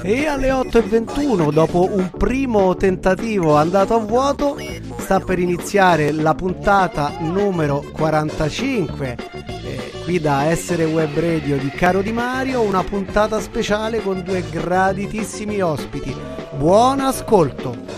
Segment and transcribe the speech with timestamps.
[0.00, 4.56] E alle 8.21, dopo un primo tentativo andato a vuoto,
[4.96, 9.16] sta per iniziare la puntata numero 45.
[9.62, 14.42] eh, qui da Essere Web Radio di Caro Di Mario, una puntata speciale con due
[14.48, 16.16] graditissimi ospiti.
[16.56, 17.93] Buon ascolto!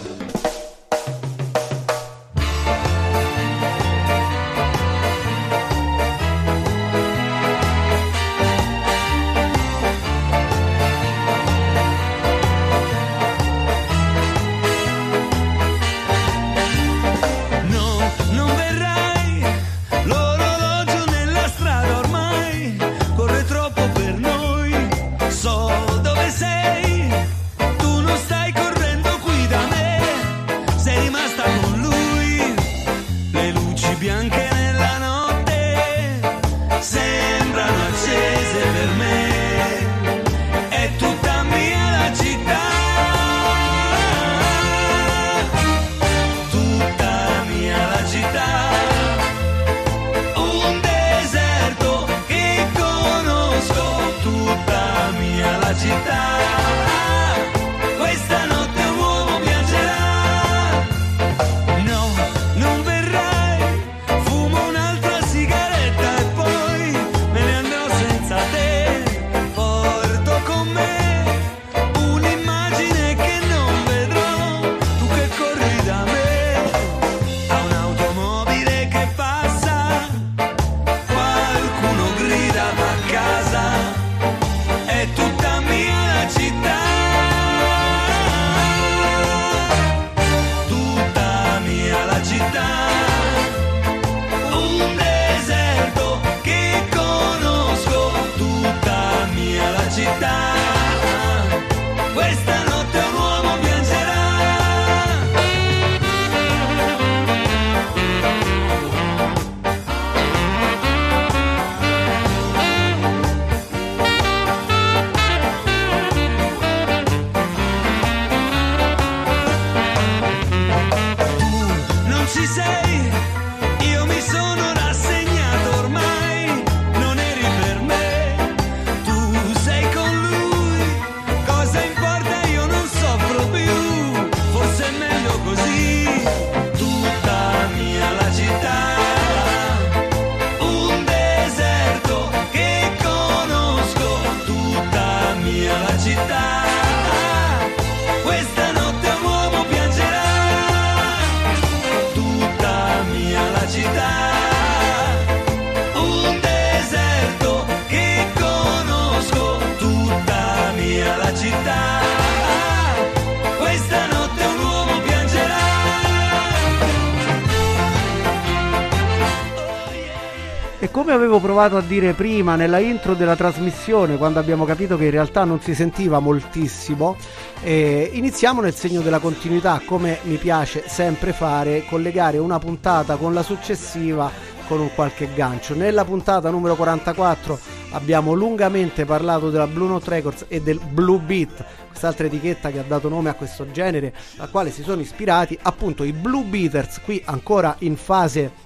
[171.56, 175.58] Provato a dire prima nella intro della trasmissione, quando abbiamo capito che in realtà non
[175.58, 177.16] si sentiva moltissimo,
[177.62, 183.32] eh, iniziamo nel segno della continuità, come mi piace sempre fare, collegare una puntata con
[183.32, 184.30] la successiva
[184.68, 185.74] con un qualche gancio.
[185.74, 187.58] Nella puntata numero 44
[187.92, 192.84] abbiamo lungamente parlato della Blue Note Records e del Blue Beat, quest'altra etichetta che ha
[192.86, 197.22] dato nome a questo genere, al quale si sono ispirati appunto i Blue Beaters, qui
[197.24, 198.64] ancora in fase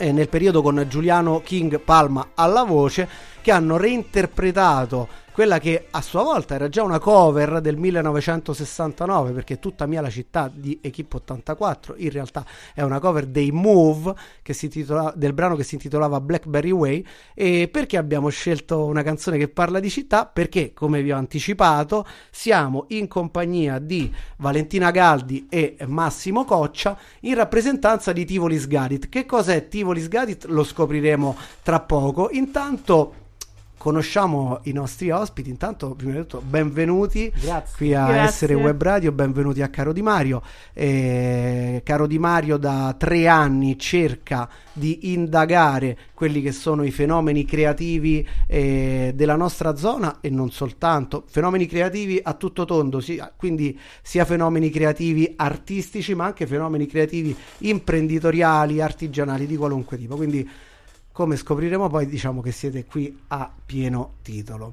[0.00, 3.08] nel periodo con Giuliano King Palma alla voce,
[3.40, 5.08] che hanno reinterpretato
[5.40, 10.10] quella che a sua volta era già una cover del 1969, perché tutta mia la
[10.10, 12.44] città di Equipe 84 in realtà
[12.74, 14.12] è una cover dei Move
[14.44, 17.06] intitola- del brano che si intitolava Blackberry Way.
[17.32, 20.26] E perché abbiamo scelto una canzone che parla di città?
[20.26, 27.34] Perché, come vi ho anticipato, siamo in compagnia di Valentina Galdi e Massimo Coccia in
[27.34, 29.08] rappresentanza di Tivoli Sgadit.
[29.08, 30.44] Che cos'è Tivoli Sgadit?
[30.46, 32.28] Lo scopriremo tra poco.
[32.32, 33.14] Intanto
[33.80, 35.48] conosciamo i nostri ospiti.
[35.48, 37.76] Intanto, prima di tutto, benvenuti Grazie.
[37.78, 38.28] qui a Grazie.
[38.28, 40.42] Essere Web Radio, benvenuti a Caro Di Mario.
[40.74, 47.46] Eh, Caro Di Mario da tre anni cerca di indagare quelli che sono i fenomeni
[47.46, 53.78] creativi eh, della nostra zona e non soltanto, fenomeni creativi a tutto tondo, sì, quindi
[54.02, 60.16] sia fenomeni creativi artistici ma anche fenomeni creativi imprenditoriali, artigianali di qualunque tipo.
[60.16, 60.48] Quindi
[61.20, 64.72] come scopriremo poi diciamo che siete qui a pieno titolo.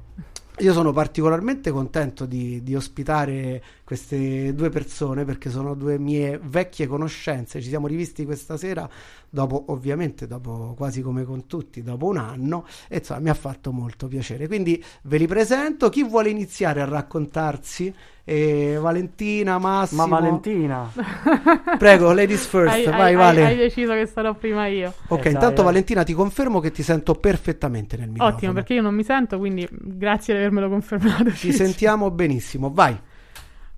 [0.60, 6.86] Io sono particolarmente contento di, di ospitare queste due persone perché sono due mie vecchie
[6.86, 7.58] conoscenze.
[7.62, 8.86] Ci siamo rivisti questa sera
[9.30, 13.72] dopo, ovviamente, dopo quasi come con tutti, dopo un anno, e insomma mi ha fatto
[13.72, 14.46] molto piacere.
[14.46, 15.88] Quindi ve li presento.
[15.88, 17.90] Chi vuole iniziare a raccontarsi?
[18.24, 20.06] Eh, Valentina, Massimo.
[20.06, 20.92] Ma Valentina,
[21.78, 23.44] Prego, ladies first, Hai, vai hai- Vale.
[23.46, 24.92] hai deciso che sarò prima io.
[25.08, 25.64] Ok, Eh, dai, intanto eh.
[25.64, 28.36] Valentina ti confermo che ti sento perfettamente nel microfono.
[28.36, 31.30] Ottimo, perché io non mi sento, quindi grazie di avermelo confermato.
[31.32, 33.00] Ci sentiamo benissimo, vai.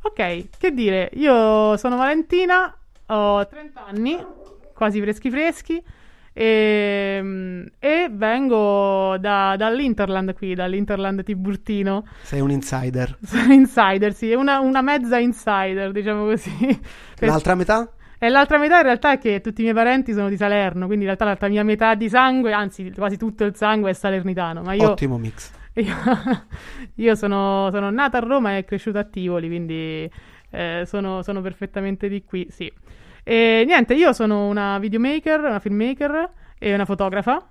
[0.02, 2.74] Ok, che dire, io sono Valentina,
[3.06, 4.16] ho 30 anni,
[4.72, 5.82] quasi freschi freschi,
[6.32, 12.06] e, e vengo da- dall'Interland qui, dall'Interland Tiburtino.
[12.22, 13.18] Sei un insider.
[13.22, 16.80] Sono insider, sì, una, una mezza insider, diciamo così.
[17.18, 17.92] L'altra metà?
[18.18, 21.04] E l'altra metà in realtà è che tutti i miei parenti sono di Salerno, quindi
[21.04, 24.74] in realtà l'altra mia metà di sangue, anzi quasi tutto il sangue è salernitano, ma
[24.74, 24.90] io...
[24.90, 25.50] Ottimo mix.
[25.80, 25.94] Io,
[26.96, 30.10] io sono, sono nata a Roma e cresciuta a Tivoli, quindi
[30.50, 32.70] eh, sono, sono perfettamente di qui, sì.
[33.22, 37.50] E niente, io sono una videomaker, una filmmaker e una fotografa.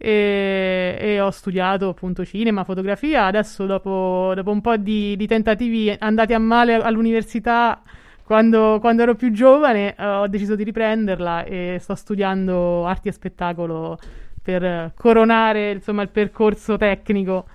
[0.00, 3.26] E, e ho studiato appunto cinema, fotografia.
[3.26, 7.82] Adesso, dopo, dopo un po' di, di tentativi andati a male all'università,
[8.22, 13.12] quando, quando ero più giovane, eh, ho deciso di riprenderla e sto studiando arti e
[13.12, 13.98] spettacolo
[14.40, 17.46] per coronare insomma il percorso tecnico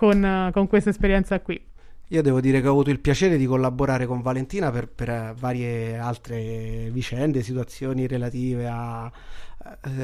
[0.00, 1.62] con, eh, con questa esperienza qui.
[2.08, 5.34] Io devo dire che ho avuto il piacere di collaborare con Valentina per, per, eh,
[5.38, 9.12] varie altre vicende, situazioni relative a,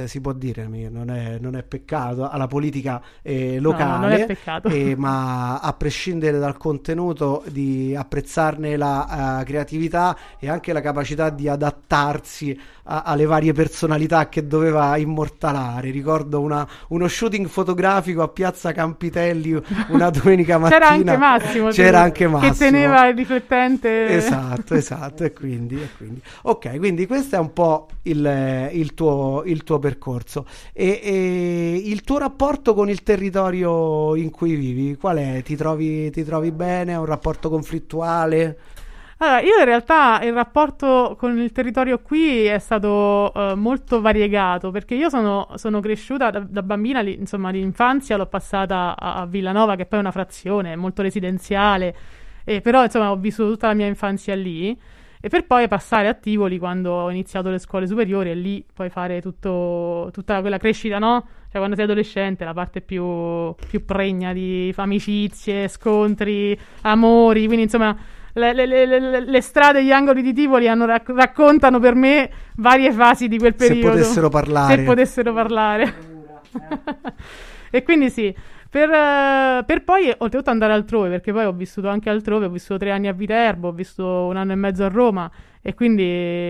[0.02, 4.26] eh, si può dire, non è, non è peccato, alla politica eh, No, locale.
[4.26, 4.68] peccato.
[4.68, 11.30] eh, ma a prescindere dal contenuto, di apprezzarne la eh, creatività e anche la capacità
[11.30, 15.90] di adattarsi a- alle varie personalità che doveva immortalare.
[15.90, 20.78] Ricordo una- uno shooting fotografico a Piazza Campitelli una domenica mattina.
[20.78, 22.52] C'era anche Massimo, C'era che- anche Massimo.
[22.52, 24.06] che teneva il riflettente.
[24.08, 26.20] Esatto, esatto, e quindi, e quindi.
[26.42, 30.46] Ok, quindi questo è un po' il, il tuo, il tuo percorso.
[30.72, 35.42] E, e il tuo rapporto con il territorio in cui vivi, qual è?
[35.42, 36.92] Ti trovi, ti trovi bene?
[36.92, 38.58] È un rapporto conflittuale?
[39.18, 44.70] Allora, io in realtà il rapporto con il territorio qui è stato eh, molto variegato
[44.70, 49.26] perché io sono, sono cresciuta da, da bambina, li- insomma, l'infanzia l'ho passata a, a
[49.26, 51.96] Villanova, che poi è una frazione, molto residenziale,
[52.44, 54.78] e però insomma ho vissuto tutta la mia infanzia lì.
[55.20, 58.90] E per poi passare a Tivoli quando ho iniziato le scuole superiori e lì poi
[58.90, 61.26] fare tutto, tutta quella crescita, no?
[61.48, 67.96] Cioè quando sei adolescente la parte più, più pregna di amicizie, scontri, amori, quindi insomma
[68.34, 71.94] le, le- le- le- le strade e gli angoli di Tivoli hanno rac- raccontano per
[71.94, 73.90] me varie fasi di quel Se periodo.
[73.92, 74.76] potessero parlare.
[74.76, 75.94] Se potessero parlare.
[77.70, 78.34] e quindi sì,
[78.76, 82.76] per, eh, per poi oltretutto andare altrove, perché poi ho vissuto anche altrove, ho vissuto
[82.78, 85.30] tre anni a Viterbo, ho vissuto un anno e mezzo a Roma
[85.62, 86.04] e quindi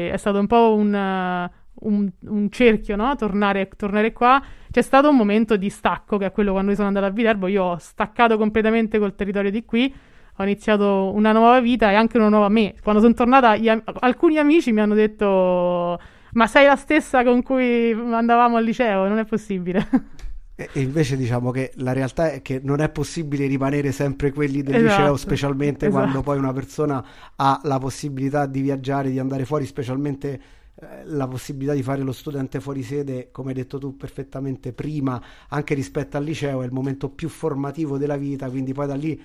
[0.08, 1.50] è stato un po' un, eh,
[1.82, 3.14] un- un cerchio, no?
[3.14, 4.42] Tornare, tornare qua.
[4.72, 7.46] C'è stato un momento di stacco, che è quello quando io sono andata a Viterbo,
[7.46, 9.94] io ho staccato completamente col territorio di qui,
[10.38, 12.74] ho iniziato una nuova vita e anche una nuova me.
[12.82, 13.68] Quando sono tornata, gli
[14.00, 16.00] alcuni amici mi hanno detto:
[16.32, 19.06] Ma sei la stessa con cui andavamo al liceo?
[19.06, 19.88] Non è possibile.
[20.58, 24.76] E invece diciamo che la realtà è che non è possibile rimanere sempre quelli del
[24.76, 26.00] Esatto, liceo, specialmente esatto.
[26.00, 27.04] quando poi una persona
[27.36, 30.40] ha la possibilità di viaggiare, di andare fuori, specialmente
[30.74, 35.22] eh, la possibilità di fare lo studente fuori sede, come hai detto tu perfettamente prima,
[35.48, 39.22] anche rispetto al liceo, è il momento più formativo della vita, quindi poi da lì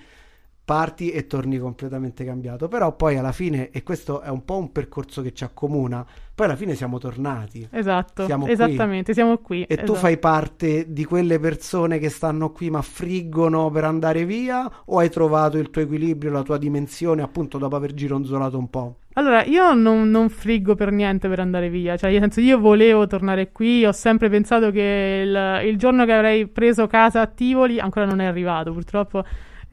[0.72, 2.66] parti e torni completamente cambiato.
[2.66, 6.02] Però poi alla fine, e questo è un po' un percorso che ci accomuna,
[6.34, 7.68] poi alla fine siamo tornati.
[7.70, 8.52] esatto, Siamo qui.
[8.54, 9.64] esattamente, siamo qui.
[9.64, 9.94] E tu esatto.
[9.94, 15.10] fai parte di quelle persone che stanno qui ma friggono per andare via o hai
[15.10, 18.96] trovato il tuo equilibrio, la tua dimensione appunto dopo aver gironzolato un po'?
[19.14, 23.06] Allora, io non, non friggo per niente per andare via, cioè, nel senso, io volevo
[23.06, 27.78] tornare qui, ho sempre pensato che il, il giorno che avrei preso casa a Tivoli,
[27.78, 29.22] ancora non è arrivato purtroppo,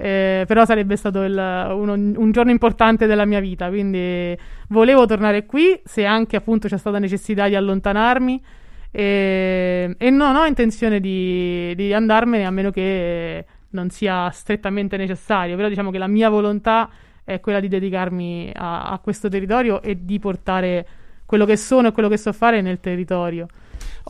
[0.01, 4.37] eh, però sarebbe stato il- uno- un giorno importante della mia vita, quindi
[4.69, 8.41] volevo tornare qui, se anche appunto c'è stata necessità di allontanarmi,
[8.91, 15.57] e, e non ho intenzione di, di andarmene a meno che non sia strettamente necessario,
[15.57, 16.89] però diciamo che la mia volontà
[17.25, 20.87] è quella di dedicarmi a, a questo territorio e di portare
[21.25, 23.47] quello che sono e quello che so fare nel territorio.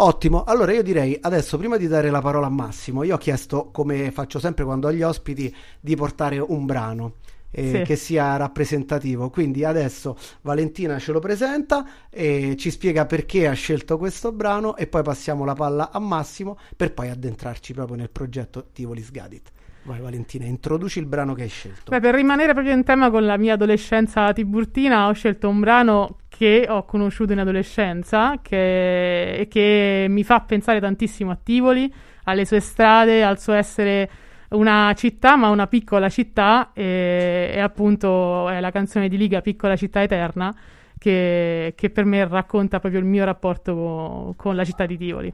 [0.01, 3.69] Ottimo, allora io direi adesso prima di dare la parola a Massimo, io ho chiesto
[3.71, 7.13] come faccio sempre quando ho gli ospiti di portare un brano.
[7.51, 7.81] eh, Sì.
[7.81, 13.97] che sia rappresentativo quindi adesso Valentina ce lo presenta e ci spiega perché ha scelto
[13.97, 18.67] questo brano e poi passiamo la palla a Massimo per poi addentrarci proprio nel progetto
[18.71, 19.49] Tivoli Sgadit
[19.83, 21.89] Vai Valentina, introduci il brano che hai scelto.
[21.89, 26.17] Beh, per rimanere proprio in tema con la mia adolescenza tiburtina, ho scelto un brano
[26.27, 31.91] che ho conosciuto in adolescenza che, che mi fa pensare tantissimo a Tivoli,
[32.25, 34.09] alle sue strade, al suo essere
[34.49, 39.75] una città, ma una piccola città, e, e appunto è la canzone di Liga Piccola
[39.75, 40.55] città eterna,
[40.97, 45.33] che, che per me racconta proprio il mio rapporto co- con la città di Tivoli.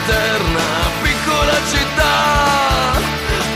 [0.00, 0.66] Eterna
[1.02, 2.14] piccola città,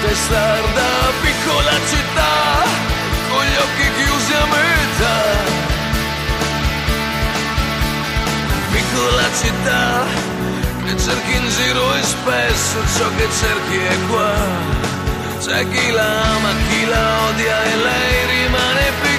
[0.02, 0.88] testarda
[1.22, 2.32] piccola città,
[3.30, 5.18] con gli occhi chiusi a metà.
[8.72, 9.84] Piccola città,
[10.84, 14.34] che cerchi in giro e spesso ciò che cerchi è qua.
[15.40, 19.13] C'è chi la ama, chi la odia e lei rimane piccola.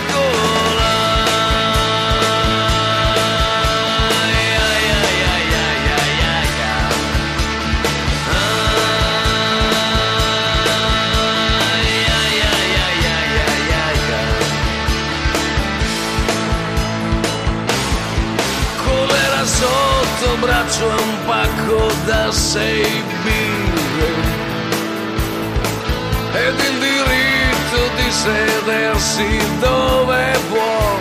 [20.80, 24.14] E un pacco da sei birre
[26.34, 30.98] ed il diritto di sedersi dove può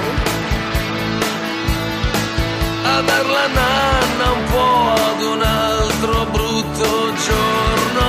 [2.85, 8.07] a dar la nanna un po' ad un altro brutto giorno.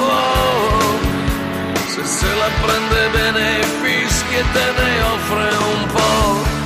[0.00, 0.98] Oh,
[1.86, 6.59] se se la prende bene fischi e te ne offre un po'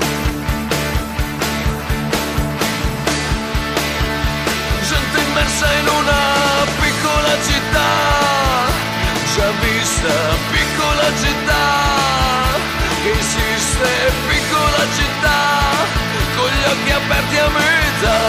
[5.55, 7.91] immersa in una piccola città,
[9.35, 10.15] già vista
[10.51, 11.65] piccola città,
[13.03, 13.91] che esiste
[14.29, 15.41] piccola città,
[16.37, 18.21] con gli occhi aperti a metà.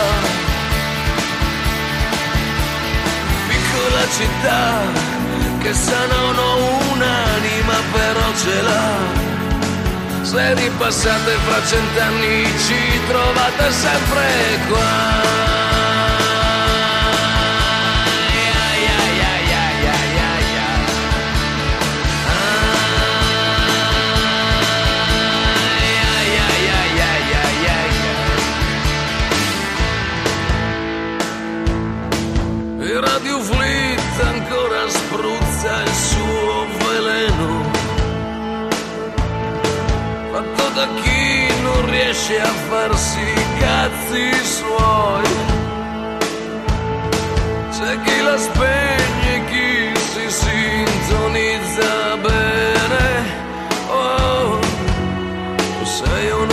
[3.47, 4.63] Piccola città,
[5.61, 6.55] che sa non ho
[6.93, 9.23] un'anima però ce l'ha.
[10.21, 15.64] Se ripassate fra cent'anni ci trovate sempre qua.
[33.25, 37.63] E Radio Fleet ancora spruzza il suo veleno
[40.31, 45.23] fatto da chi non riesce a farsi i cazzi suoi.
[47.71, 53.05] C'è chi la spegne, chi si sintonizza bene.
[53.89, 54.59] Oh,
[55.83, 56.44] sei uno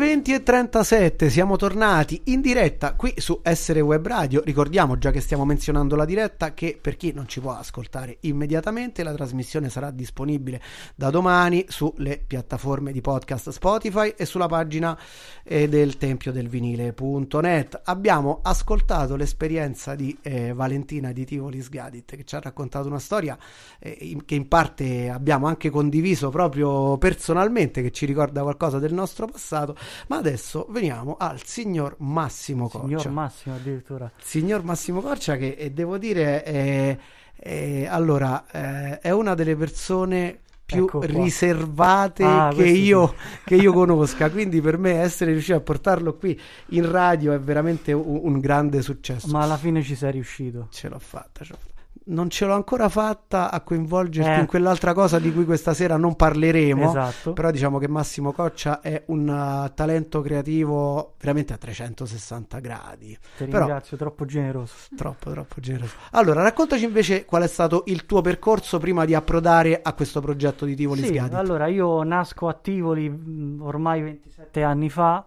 [0.00, 4.42] vive alle 20.37 siamo tornati in diretta qui su Essere Web Radio.
[4.44, 9.02] Ricordiamo, già che stiamo menzionando la diretta, che per chi non ci può ascoltare immediatamente,
[9.02, 10.60] la trasmissione sarà disponibile
[10.94, 14.98] da domani sulle piattaforme di podcast Spotify e sulla pagina
[15.42, 17.80] eh, del Tempio del Vinile.net.
[17.84, 23.38] Abbiamo ascoltato l'esperienza di eh, Valentina di Tivoli Sgadit che ci ha raccontato una storia
[23.78, 28.92] eh, in- che in parte abbiamo anche condiviso proprio personalmente, che ci ricorda qualcosa del
[28.92, 29.76] nostro passato.
[30.10, 32.84] Ma adesso veniamo al signor Massimo Coccia.
[32.98, 34.10] Signor Massimo addirittura.
[34.20, 36.98] Signor Massimo Coccia, che eh, devo dire è,
[37.36, 42.82] è- allora, eh, è una delle persone più Ecco riservate Ah, che, questo sì.
[42.82, 43.14] io,
[43.44, 44.28] che io conosca.
[44.30, 46.38] Quindi per me essere riuscito a portarlo qui
[46.70, 49.28] in radio è veramente un, un grande successo.
[49.28, 50.66] Ma alla fine ci sei riuscito.
[50.72, 51.79] Ce l'ho fatta, ce l'ho fatta.
[52.10, 54.40] Non ce l'ho ancora fatta a coinvolgerti Eh.
[54.40, 56.88] in quell'altra cosa di cui questa sera non parleremo.
[56.88, 57.32] Esatto.
[57.32, 63.16] Però diciamo che Massimo Coccia è un uh, talento creativo veramente a 360 gradi.
[63.36, 64.74] Ti Però- ringrazio, troppo generoso.
[64.96, 65.94] Troppo, troppo generoso.
[66.10, 70.64] Allora, raccontaci invece qual è stato il tuo percorso prima di approdare a questo progetto
[70.64, 71.34] di Tivoli Sì, Sgadit.
[71.34, 75.24] allora io nasco a Tivoli mh, ormai 27 anni fa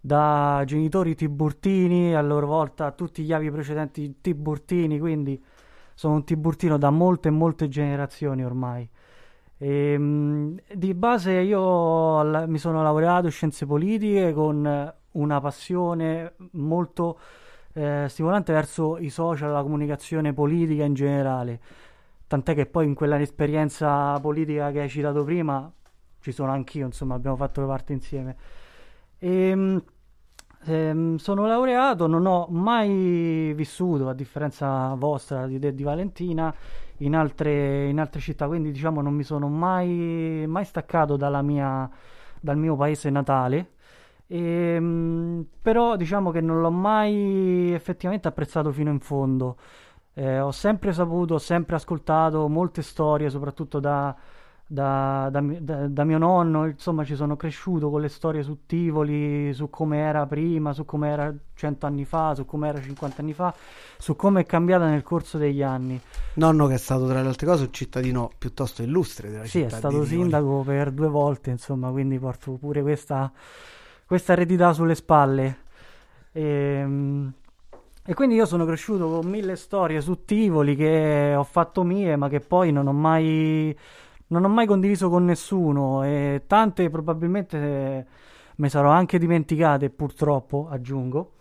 [0.00, 5.42] da genitori tiburtini, a loro volta tutti gli avi precedenti tiburtini, quindi
[5.96, 8.88] sono un tiburtino da molte molte generazioni ormai.
[9.56, 17.18] E, mh, di base io mi sono laureato in scienze politiche con una passione molto
[17.72, 21.60] eh, stimolante verso i social, la comunicazione politica in generale.
[22.26, 25.72] Tant'è che poi in quella esperienza politica che hai citato prima
[26.20, 28.36] ci sono anch'io, insomma, abbiamo fatto parte insieme.
[29.18, 29.82] E,
[30.66, 36.54] ehm, sono laureato, non ho mai vissuto, a differenza vostra di, di Valentina,
[36.98, 41.88] in altre, in altre città, quindi diciamo non mi sono mai, mai staccato mia,
[42.40, 43.72] dal mio paese natale.
[44.28, 49.56] Ehm, però diciamo che non l'ho mai effettivamente apprezzato fino in fondo.
[50.14, 54.16] Eh, ho sempre saputo, ho sempre ascoltato molte storie, soprattutto da,
[54.66, 59.52] da- da da- da mio nonno, insomma ci sono cresciuto con le storie su Tivoli,
[59.54, 63.32] su come era prima, su come era 100 anni fa, su come era 50 anni
[63.32, 63.54] fa,
[63.98, 66.00] su come è cambiata nel corso degli anni.
[66.34, 69.62] Nonno che è stato tra le altre cose un cittadino piuttosto illustre della Sì, è
[69.62, 70.06] città stato di Tivoli.
[70.06, 73.32] sindaco per due volte, insomma, quindi porto pure questa,
[74.04, 75.58] questa eredità sulle spalle.
[76.32, 77.32] Ehm,
[78.08, 82.28] E, quindi io sono cresciuto con mille storie su Tivoli che ho fatto mie, ma
[82.28, 83.76] che poi non ho mai,
[84.28, 86.02] non ho mai condiviso con nessuno.
[86.04, 88.04] E tante probabilmente eh,
[88.56, 91.32] me sarò anche dimenticate, purtroppo, aggiungo.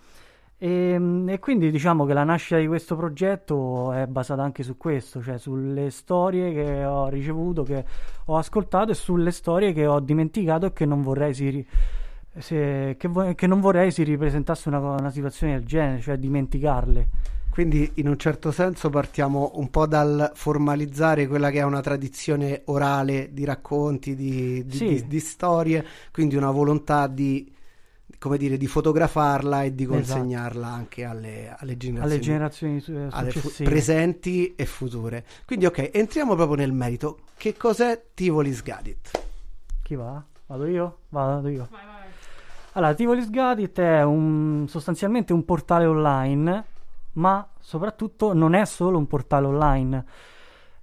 [0.58, 5.22] E, e quindi diciamo che la nascita di questo progetto è basata anche su questo,
[5.22, 7.84] cioè sulle storie che ho ricevuto, che
[8.26, 11.66] ho ascoltato e sulle storie che ho dimenticato e che non vorrei si,
[12.38, 17.08] se- che vo- che non vorrei si ripresentasse una, una situazione del genere, cioè dimenticarle.
[17.56, 22.64] Quindi in un certo senso partiamo un po' dal formalizzare quella che è una tradizione
[22.66, 24.86] orale di racconti, di, di- Sì.
[24.88, 27.50] di- di storie, quindi una volontà di,
[28.20, 33.32] come dire, di fotografarla e di consegnarla anche alle, alle generazioni, Alle generazioni eh, alle
[33.32, 35.24] fu- presenti e future.
[35.46, 37.20] Quindi ok, entriamo proprio nel merito.
[37.38, 39.12] Che cos'è Tivoli Sgadit?
[39.82, 40.22] Chi va?
[40.48, 40.98] Vado io?
[41.08, 41.70] Vado io.
[42.74, 46.66] Allora, Tivolis Gadit è un- sostanzialmente un portale online,
[47.16, 50.06] ma soprattutto non è solo un portale online.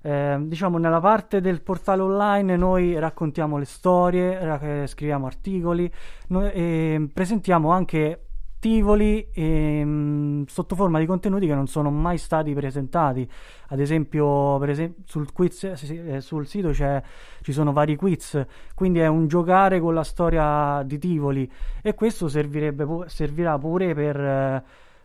[0.05, 5.91] Eh, diciamo, nella parte del portale online noi raccontiamo le storie, ra- eh, scriviamo articoli
[6.29, 8.27] noi- e presentiamo anche
[8.63, 13.29] Tivoli ehm, sotto forma di contenuti che non sono mai stati presentati.
[13.71, 19.09] Ad esempio, esempio sul, quiz, sì, eh, sul sito ci sono vari quiz, quindi è
[19.09, 21.51] un giocare con la storia di Tivoli
[21.83, 24.65] e questo servirebbe pu- servirà pure per, eh,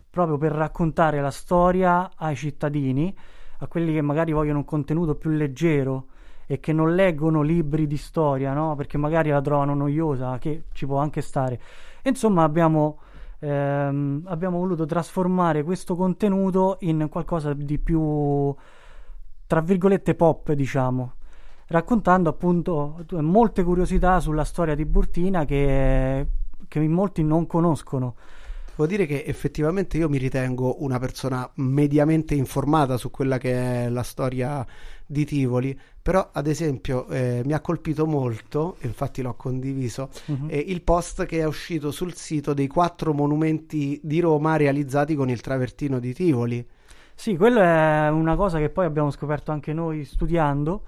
[0.10, 3.15] proprio per raccontare la storia ai cittadini,
[3.60, 6.08] a quelli che magari vogliono un contenuto più leggero
[6.46, 8.76] e che non leggono libri di storia, no?
[8.76, 11.60] Perché magari la trovano noiosa, che ci può anche stare.
[12.04, 13.00] Insomma, abbiamo,
[13.39, 18.56] ehm, abbiamo voluto trasformare questo contenuto in qualcosa di più,
[19.46, 21.13] tra virgolette, pop, diciamo
[21.67, 26.28] raccontando appunto molte curiosità sulla storia di Burtina che,
[26.67, 28.15] che molti non conoscono.
[28.78, 33.90] Devo dire che effettivamente io mi ritengo una persona mediamente informata su quella che è
[33.90, 34.63] la storia
[35.04, 40.48] di Tivoli, però ad esempio eh, mi ha colpito molto, infatti l'ho condiviso, Mhm.
[40.52, 45.30] eh, il post che è uscito sul sito dei quattro monumenti di Roma realizzati con
[45.32, 46.63] il travertino di Tivoli.
[47.16, 50.84] Sì, quello è una cosa che poi abbiamo scoperto anche noi studiando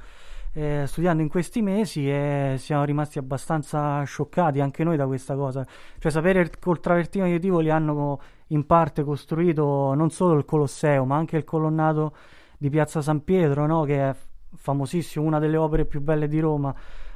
[0.53, 5.65] eh, studiando in questi mesi e siamo rimasti abbastanza scioccati anche noi da questa cosa.
[5.97, 11.15] Cioè sapere col travertino di Tivoli hanno in parte costruito non solo il Colosseo, ma
[11.15, 12.15] anche il colonnato
[12.57, 13.83] di Piazza San Pietro, no?
[13.83, 14.15] che è
[14.55, 16.73] famosissimo, una delle opere più belle di Roma,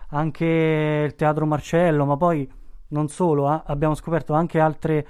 [0.09, 0.45] anche
[1.05, 2.49] il Teatro Marcello, ma poi
[2.89, 5.07] non solo, eh, abbiamo scoperto anche altre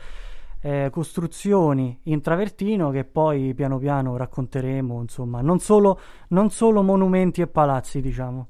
[0.66, 6.00] eh, costruzioni in travertino che poi piano piano racconteremo, insomma, non solo,
[6.30, 8.48] non solo monumenti e palazzi, diciamo.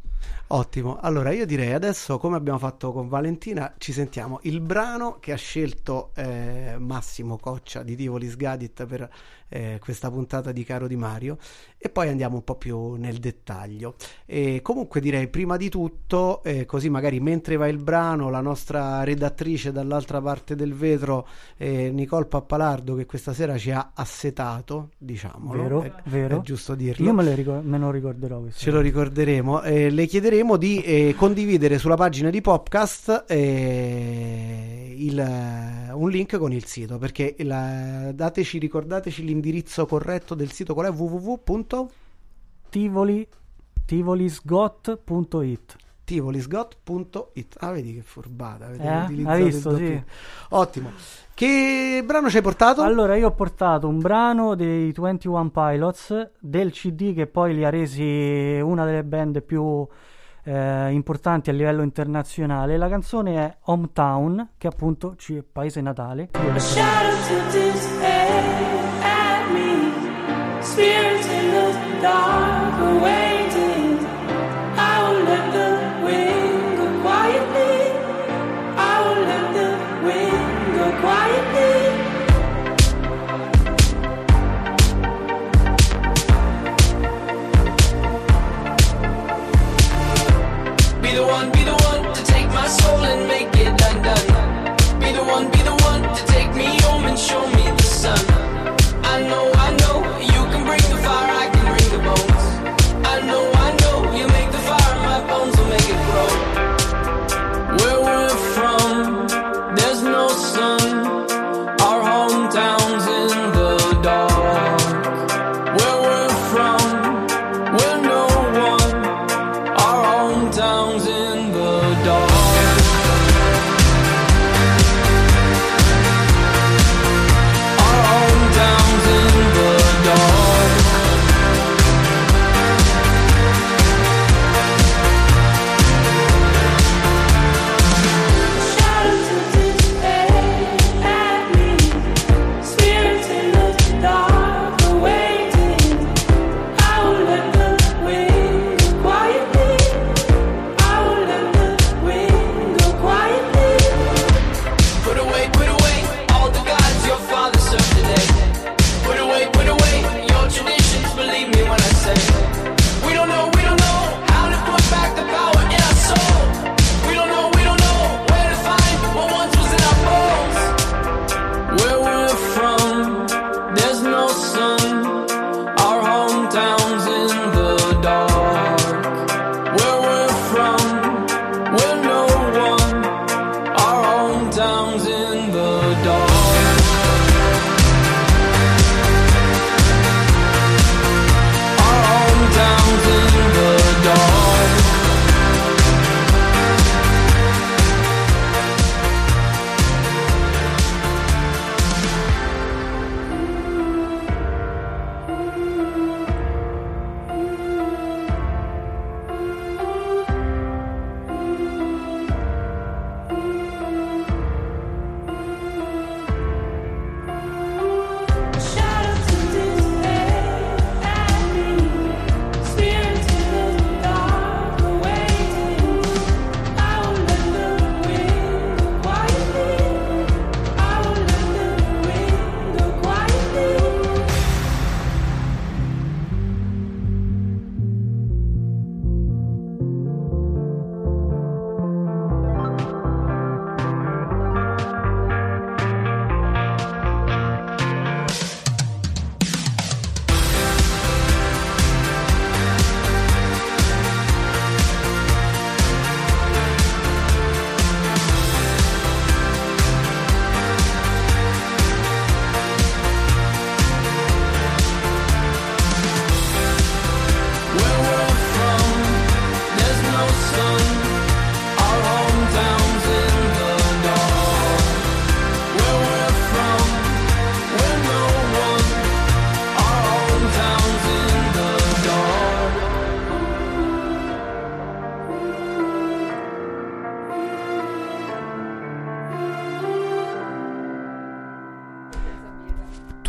[0.48, 5.32] Ottimo, allora io direi adesso come abbiamo fatto con Valentina ci sentiamo il brano che
[5.32, 9.10] ha scelto eh, Massimo Coccia di Tivoli Sgadit per
[9.54, 11.38] eh, questa puntata di Caro Di Mario
[11.78, 13.96] e poi andiamo un po' più nel dettaglio.
[14.26, 19.04] E comunque direi prima di tutto, eh, così magari mentre va il brano, la nostra
[19.04, 25.52] redattrice dall'altra parte del vetro, eh, Nicole Pappalardo, che questa sera ci ha assetato, diciamo,
[25.54, 26.40] Vero, è, vero.
[26.40, 27.06] è giusto dirlo.
[27.06, 28.42] Io me, le ricor- me lo ricorderò.
[28.50, 29.62] Ce lo ricorderemo.
[29.64, 35.18] Eh, le chiederemo di eh, condividere sulla pagina di Popcast eh, il,
[35.92, 40.92] un link con il sito perché il- dateci, ricordateci l'indirizzo corretto del sito qual è
[40.92, 41.90] www.
[42.70, 43.28] Tivoli,
[46.06, 49.02] tivolisgot.it ah vedi che furbata avete Eh?
[49.06, 50.04] utilizzato Hai visto, sì.
[50.50, 50.92] ottimo
[51.34, 52.82] che brano ci hai portato?
[52.82, 57.70] Allora, io ho portato un brano dei 21 Pilots del CD che poi li ha
[57.70, 59.88] resi una delle band più
[60.44, 62.78] eh, importanti a livello internazionale.
[62.78, 66.30] La canzone è Hometown, che appunto ci è paese natale.
[70.64, 73.33] Spirits in the dark are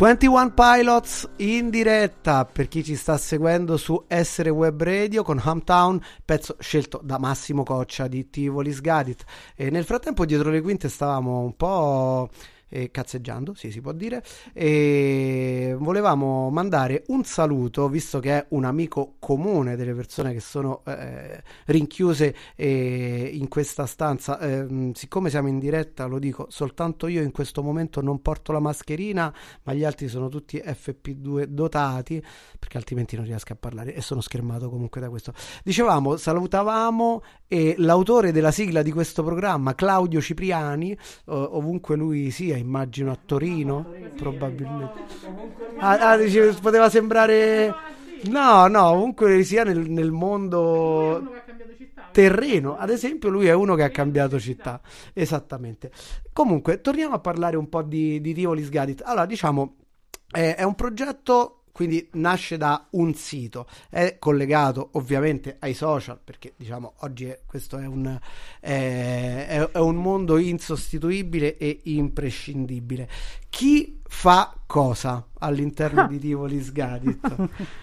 [0.05, 5.99] 21 Pilots in diretta per chi ci sta seguendo su Essere Web Radio con Hometown,
[6.23, 9.23] pezzo scelto da Massimo Coccia di Tivoli Sgadit.
[9.55, 12.29] E nel frattempo dietro le quinte stavamo un po'
[12.69, 14.23] eh, cazzeggiando, sì si può dire,
[14.53, 20.83] e volevamo mandare un saluto, visto che è un amico comune delle persone che sono
[20.85, 24.39] eh, rinchiuse eh, in questa stanza.
[24.39, 28.59] Ehm, siccome siamo in diretta, lo dico, soltanto io in questo momento non porto la
[28.59, 32.23] mascherina, ma gli altri sono tutti FP2 dotati,
[32.57, 35.33] perché altrimenti non riesco a parlare e sono schermato comunque da questo.
[35.63, 37.23] Dicevamo, salutavamo
[37.77, 43.93] l'autore della sigla di questo programma, Claudio Cipriani, ov- ovunque lui sia, immagino a Torino,
[44.15, 45.03] probabilmente.
[45.77, 47.73] Ah, ah, dice, poteva sembrare...
[48.23, 51.43] No, no, ovunque sia nel, nel mondo
[52.11, 52.77] terreno.
[52.77, 54.79] Ad esempio, lui è uno che ha cambiato città.
[55.13, 55.91] Esattamente.
[56.31, 59.03] Comunque, torniamo a parlare un po' di, di Tivoli Sgadit.
[59.05, 59.75] Allora, diciamo,
[60.31, 61.64] è, è un progetto.
[61.75, 67.77] Quindi nasce da un sito, è collegato ovviamente ai social perché diciamo oggi è- questo
[67.77, 68.17] è un,
[68.61, 73.09] è- è- è un mondo insostituibile e imprescindibile.
[73.55, 77.35] Chi fa cosa all'interno di Tivoli Sgadit?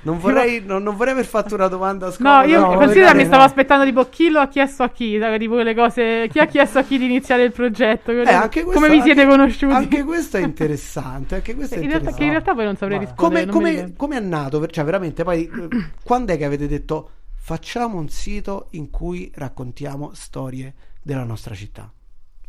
[0.02, 2.44] Non vorrei, non, non vorrei aver fatto una domanda No, scomoda.
[2.44, 3.26] io no, considera mi no.
[3.28, 6.78] stavo aspettando tipo chi lo ha chiesto a chi, tipo quelle cose, chi ha chiesto
[6.78, 9.72] a chi di iniziare il progetto, Eh, questo- come vi siete anche- conosciuti.
[9.72, 11.36] Anche questo è interessante.
[11.36, 12.30] Anche questo è in, realtà, che in interessante.
[12.30, 13.04] realtà poi non saprei No.
[13.04, 13.96] rispondere.
[13.96, 14.66] Come, è nato?
[14.66, 15.68] Cioè, veramente, poi eh,
[16.04, 21.90] quando è che avete detto facciamo un sito in cui raccontiamo storie della nostra città?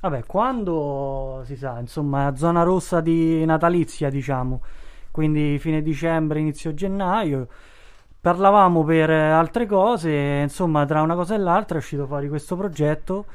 [0.04, 4.62] Vabbè, quando si sa, insomma, zona rossa di natalizia, diciamo,
[5.12, 7.48] quindi fine dicembre, inizio gennaio,
[8.20, 12.58] parlavamo per eh, altre cose, insomma, tra una cosa e l'altra è uscito fuori questo
[12.58, 13.26] progetto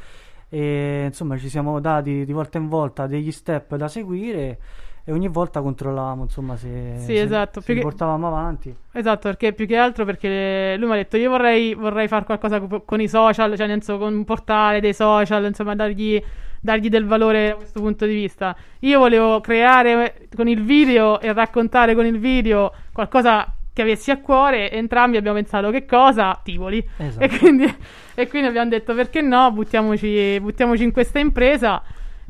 [0.50, 4.58] e insomma ci siamo dati di volta in volta degli step da seguire
[5.04, 8.76] e ogni volta controllavamo, insomma, se, Sì, se- esatto, se li portavamo avanti.
[8.92, 12.60] Esatto, perché più che altro perché lui mi ha detto io vorrei, vorrei fare qualcosa
[12.60, 16.22] co- con i social, cioè nel senso con un portale dei social, insomma dargli,
[16.60, 18.56] dargli del valore da questo punto di vista.
[18.80, 24.18] Io volevo creare con il video e raccontare con il video qualcosa che avessi a
[24.20, 26.40] cuore, entrambi abbiamo pensato che cosa?
[26.42, 26.84] Tivoli.
[26.96, 27.24] Esatto.
[27.24, 27.76] E quindi,
[28.14, 31.80] e quindi abbiamo detto perché no, buttiamoci, buttiamoci in questa impresa.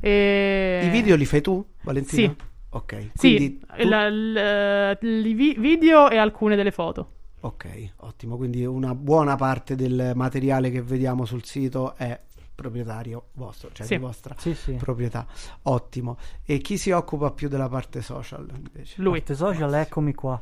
[0.00, 0.82] E...
[0.84, 2.28] I video li fai tu, Valentina?
[2.28, 2.46] Sì.
[2.70, 3.10] Ok.
[3.14, 7.12] Sì, tu- la- i vi- video e alcune delle foto.
[7.40, 8.36] Ok, ottimo.
[8.36, 12.20] Quindi una buona parte del materiale che vediamo sul sito è
[12.62, 13.94] proprietario vostro, cioè Sì.
[13.94, 14.72] di vostra Sì, sì.
[14.72, 15.24] proprietà.
[15.62, 16.16] Ottimo.
[16.44, 19.00] E chi si occupa più della parte social invece?
[19.00, 19.18] Lui.
[19.18, 20.40] Parte social, eccomi qua.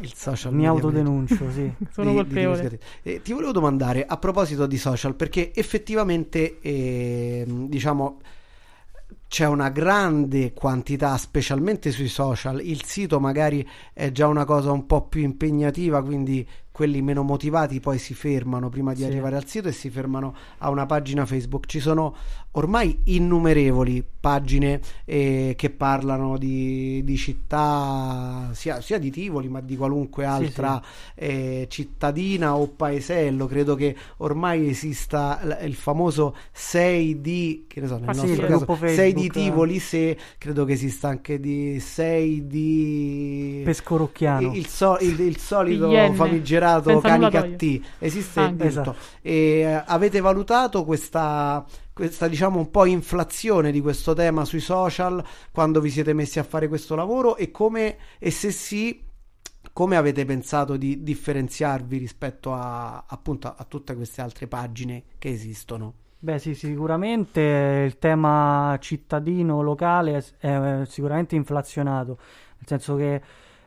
[0.00, 1.72] Il social Mi autodenuncio, sì.
[1.92, 2.56] Sono di- di colpevole.
[2.58, 2.82] Sgadit.
[3.02, 8.20] Eh, ti volevo domandare a proposito di social, perché effettivamente ehm, diciamo
[9.28, 12.60] c'è una grande quantità, specialmente sui social.
[12.60, 17.78] Il sito magari è già una cosa un po' più impegnativa, quindi quelli meno motivati
[17.80, 19.04] poi si fermano prima di Sì.
[19.04, 21.66] arrivare al sito e si fermano a una pagina Facebook.
[21.66, 22.16] Ci sono
[22.52, 29.76] ormai innumerevoli pagine eh, che parlano di, di città, sia, sia di Tivoli, ma di
[29.76, 30.80] qualunque altra
[31.14, 33.46] eh, cittadina o paesello.
[33.46, 38.42] Credo che ormai esista l- il famoso 6D, che ne so, nel Ah, sì, nostro
[38.44, 43.62] il caso, gruppo 6 di Facebook, Tivoli, se credo che esista anche di 6 di
[43.64, 44.54] Pescorocchiano.
[44.54, 46.14] il, so- il- il solito Iene.
[46.14, 47.08] famigerato Senza
[47.98, 48.52] esiste Anche.
[48.52, 48.96] tutto Esatto.
[49.20, 55.22] e eh, avete valutato questa questa diciamo un po' inflazione di questo tema sui social
[55.50, 59.04] quando vi siete messi a fare questo lavoro e come e se sì
[59.72, 65.94] come avete pensato di differenziarvi rispetto a appunto a, tutte queste altre pagine che esistono
[66.22, 67.40] Beh, sì, sicuramente
[67.84, 72.16] il tema cittadino locale è, sicuramente inflazionato,
[72.58, 73.20] nel senso che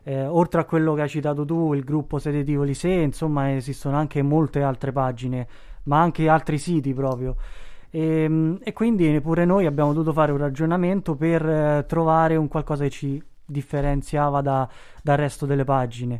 [0.03, 3.97] eh, oltre a quello che hai citato tu, il gruppo Sede Tivoli Se, insomma, esistono
[3.97, 5.45] anche molte altre pagine,
[5.83, 7.35] ma anche altri siti proprio.
[7.95, 12.83] E, e quindi pure noi abbiamo dovuto fare un ragionamento per eh, trovare un qualcosa
[12.83, 14.67] che ci differenziava da-
[15.01, 16.19] dal resto delle pagine.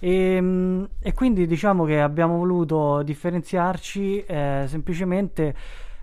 [0.00, 5.54] E, mm, e quindi diciamo che abbiamo voluto differenziarci eh, semplicemente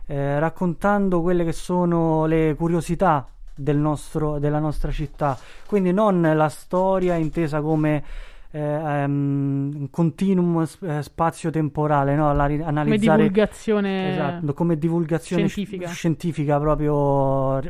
[0.06, 6.47] eh, raccontando quelle che sono le curiosità del nostro- della nostra città, quindi non la
[6.47, 8.02] storia intesa come
[8.51, 12.33] eh, un continuum sp- eh, spazio-temporale, no?
[12.33, 14.11] La ri- Come analizzare divulgazione.
[14.11, 15.87] Esatto, come divulgazione sci- scientifica.
[15.89, 17.61] scientifica proprio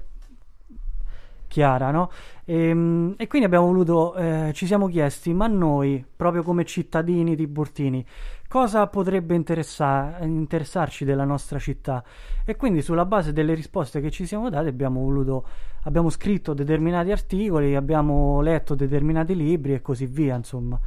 [1.47, 2.09] chiara, no?
[2.45, 8.05] Ehm, E, quindi abbiamo voluto, eh, ci siamo chiesti, ma noi, proprio come cittadini tiburtini,
[8.51, 12.03] cosa potrebbe interessa- interessarci della nostra città?
[12.43, 15.45] E quindi sulla base delle risposte che ci siamo date abbiamo voluto,
[15.83, 20.77] abbiamo scritto determinati articoli, abbiamo letto determinati libri e così via, insomma.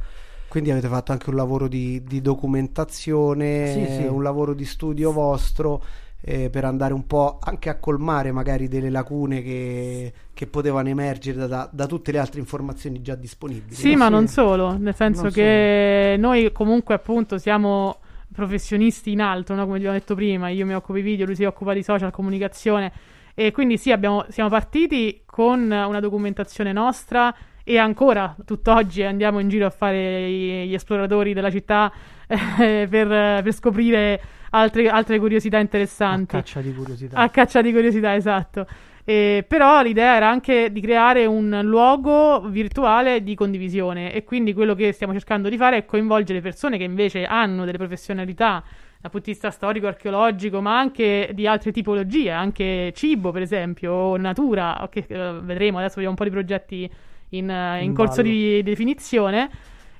[0.47, 4.07] Quindi avete fatto anche un lavoro di, di documentazione, Sì, sì.
[4.07, 5.83] un lavoro di studio vostro
[6.27, 11.47] eh, per andare un po' anche a colmare magari delle lacune che, che potevano emergere
[11.47, 13.75] da, da tutte le altre informazioni già disponibili.
[13.75, 13.97] Sì, no?
[13.97, 14.11] ma Sì.
[14.11, 17.99] non solo, nel senso Non che noi comunque appunto siamo
[18.33, 19.65] professionisti in altro, no?
[19.67, 22.09] come vi ho detto prima, io mi occupo di video, lui si occupa di social,
[22.09, 22.91] comunicazione
[23.35, 27.33] e quindi sì, abbiamo- siamo partiti con una documentazione nostra
[27.63, 31.91] e ancora tutt'oggi andiamo in giro a fare gli esploratori della città
[32.27, 33.07] eh, per,
[33.43, 34.21] per scoprire
[34.55, 36.35] altre, altre curiosità A interessanti.
[36.35, 37.17] caccia di curiosità.
[37.17, 38.65] A caccia di curiosità, esatto.
[39.07, 44.73] Eh, però l'idea era anche di creare un luogo virtuale di condivisione e quindi quello
[44.73, 48.63] che stiamo cercando di fare è coinvolgere persone che invece hanno delle professionalità
[48.99, 53.91] dal punto di vista storico, archeologico, ma anche di altre tipologie, anche cibo per esempio,
[53.91, 56.89] o natura, che eh, vedremo, adesso abbiamo un po' di progetti
[57.29, 58.33] in, eh, in In corso ballo.
[58.33, 59.49] di definizione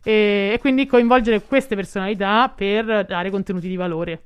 [0.04, 4.22] e, e quindi coinvolgere queste personalità per dare contenuti di valore.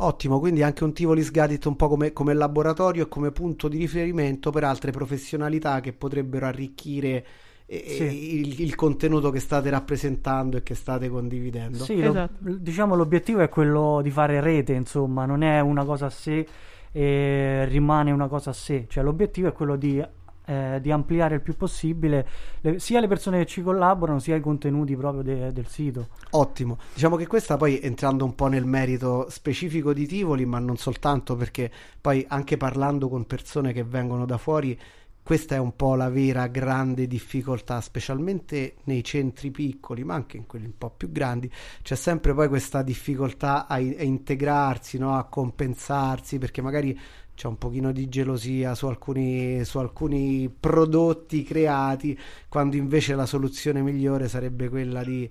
[0.00, 3.78] Ottimo, quindi anche un Tivoli Gadget un po' come, come laboratorio e come punto di
[3.78, 7.26] riferimento per altre professionalità che potrebbero arricchire
[7.66, 8.38] eh, Sì.
[8.38, 11.82] il, il contenuto che state rappresentando e che state condividendo.
[11.82, 12.32] Sì, lo- Esatto.
[12.40, 16.46] diciamo l'obiettivo è quello di fare rete, insomma, non è una cosa a sé
[16.92, 20.00] e rimane una cosa a sé, cioè l'obiettivo è quello di,
[20.48, 22.26] eh, di ampliare il più possibile
[22.62, 26.08] le- sia le persone che ci collaborano sia i contenuti proprio de- del sito.
[26.30, 30.78] Ottimo, diciamo che questa poi entrando un po' nel merito specifico di Tivoli, ma non
[30.78, 34.78] soltanto perché poi anche parlando con persone che vengono da fuori,
[35.22, 40.46] questa è un po' la vera grande difficoltà, specialmente nei centri piccoli, ma anche in
[40.46, 45.18] quelli un po' più grandi, c'è sempre poi questa difficoltà a, a integrarsi, no?
[45.18, 46.98] a compensarsi, perché magari
[47.38, 53.80] c'è un pochino di gelosia su alcuni, su alcuni prodotti creati, quando invece la soluzione
[53.80, 55.30] migliore sarebbe quella di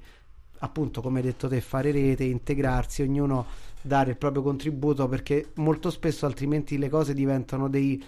[0.60, 3.46] appunto come hai detto te fare rete, integrarsi, ognuno
[3.82, 8.02] dare il proprio contributo perché molto spesso altrimenti le cose diventano dei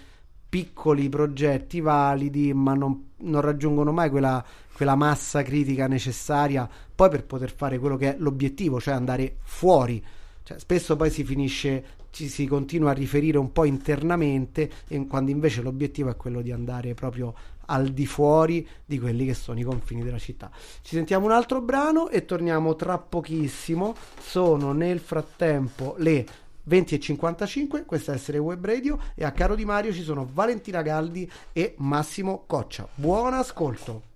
[0.48, 7.26] piccoli progetti validi ma non, non raggiungono mai quella, quella massa critica necessaria poi per
[7.26, 10.02] poter fare quello che è l'obiettivo, cioè andare fuori.
[10.42, 14.70] Cioè, spesso poi si finisce, ci si continua a riferire un po' internamente
[15.08, 17.34] quando invece l'obiettivo è quello di andare proprio
[17.66, 20.50] al di fuori di quelli che sono i confini della città.
[20.82, 23.94] Ci sentiamo un altro brano e torniamo tra pochissimo.
[24.20, 26.26] Sono nel frattempo le
[26.68, 31.30] 20.55, questa è Essere Web Radio e a Caro Di Mario ci sono Valentina Galdi
[31.52, 32.88] e Massimo Coccia.
[32.94, 34.09] Buon ascolto!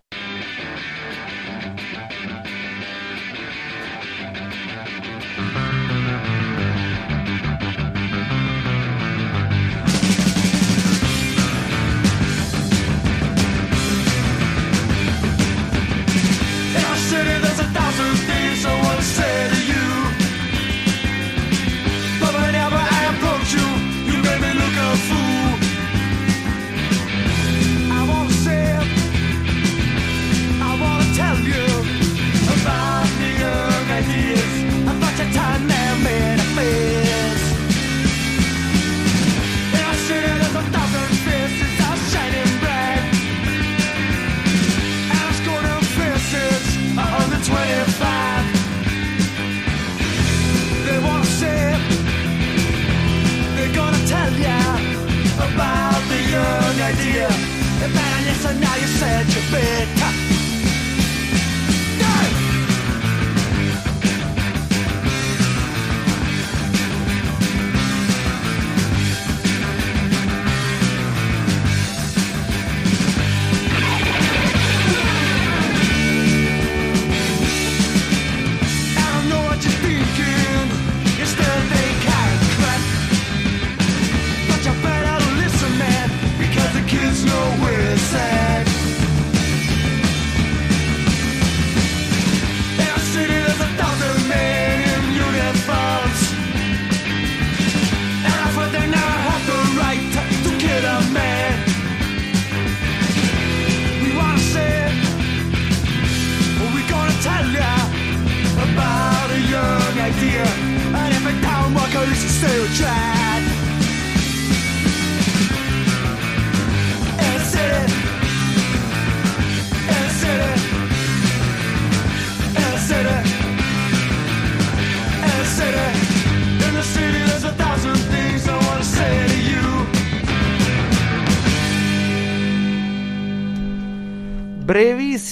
[59.25, 60.04] at your bed.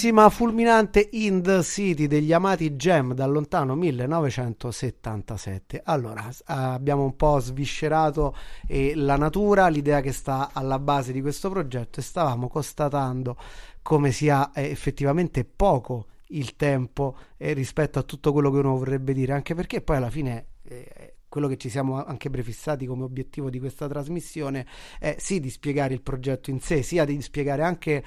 [0.03, 5.81] Brevissima, fulminante In the City degli amati Gem dal lontano 1977.
[5.85, 8.35] Allora, abbiamo un po' sviscerato
[8.67, 13.37] eh, la natura, l'idea che sta alla base di questo progetto e stavamo constatando
[13.81, 19.13] come sia eh, effettivamente poco il tempo eh, rispetto a tutto quello che uno vorrebbe
[19.13, 23.51] dire, anche perché poi alla fine eh, quello che ci siamo anche prefissati come obiettivo
[23.51, 24.67] di questa trasmissione
[24.99, 28.03] è sì di spiegare il progetto in sé, sia di spiegare anche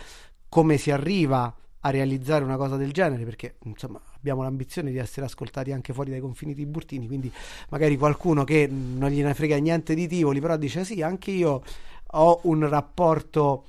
[0.49, 1.55] come si arriva
[1.85, 6.09] a realizzare una cosa del genere, perché insomma abbiamo l'ambizione di essere ascoltati anche fuori
[6.09, 7.31] dai confini tiburtini, quindi
[7.69, 11.61] magari qualcuno che non gliene frega niente di Tivoli, però dice sì, anche io
[12.07, 13.65] ho un rapporto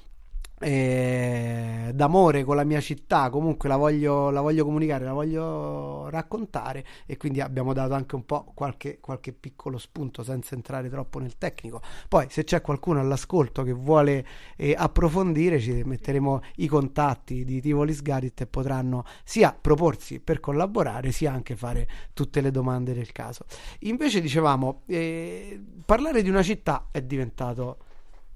[0.58, 6.84] eh, d'amore con la mia città, comunque la voglio, la voglio comunicare, la voglio raccontare
[7.04, 11.36] e quindi abbiamo dato anche un po' qualche, qualche piccolo spunto senza entrare troppo nel
[11.36, 11.82] tecnico.
[12.08, 14.26] Poi se c'è qualcuno all'ascolto che vuole
[14.56, 21.12] eh, approfondire ci metteremo i contatti di Tivoli Sgarit e potranno sia proporsi per collaborare
[21.12, 23.44] sia anche fare tutte le domande del caso.
[23.80, 27.78] Invece dicevamo, eh, parlare di una città è diventato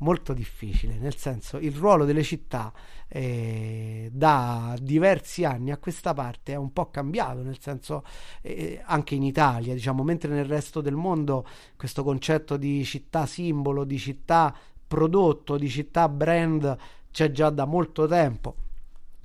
[0.01, 2.73] molto difficile, nel senso il ruolo delle città
[3.09, 8.05] eh, da diversi anni a questa parte è un po' cambiato, nel senso
[8.43, 11.47] eh, anche in Italia, diciamo, mentre nel resto del mondo
[11.77, 14.55] questo concetto di città simbolo, di città
[14.87, 16.77] prodotto, di città brand
[17.11, 18.55] c'è già da molto tempo.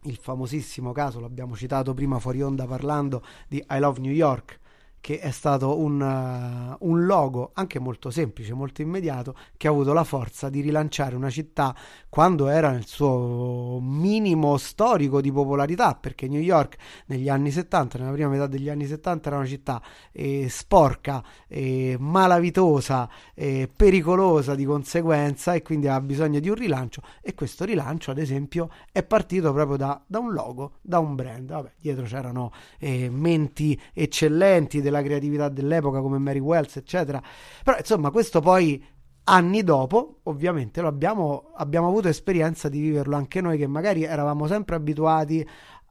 [0.04, 4.60] Il famosissimo caso, l'abbiamo citato prima fuori onda parlando di I Love New York,
[5.06, 9.94] che è stato un, uh, un, logo anche molto semplice, molto immediato, che ha avuto
[9.94, 11.76] la forza di rilanciare una città
[12.10, 18.14] quando era nel suo minimo storico di popolarità, perché New York negli anni 70, nella
[18.14, 19.80] prima metà degli anni 70, era una città
[20.12, 27.04] eh, sporca, eh, malavitosa, eh, pericolosa di conseguenza e quindi aveva bisogno di un rilancio
[27.22, 31.52] e questo rilancio, ad esempio, è partito proprio da, da un logo, da un brand.
[31.52, 37.22] Vabbè, dietro c'erano eh, menti eccellenti della creatività dell'epoca come Mary Wells, eccetera.
[37.64, 38.84] Però insomma, questo poi
[39.26, 44.76] anni dopo, ovviamente, abbiamo, abbiamo avuto esperienza di viverlo anche noi che magari eravamo sempre
[44.76, 45.48] abituati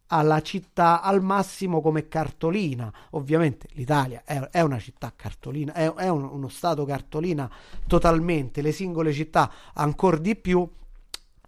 [0.09, 2.93] alla città al massimo come cartolina.
[3.11, 7.51] Ovviamente l'Italia è, è una città cartolina, è, è un, uno stato cartolina
[7.87, 10.69] totalmente, le singole città ancora di più,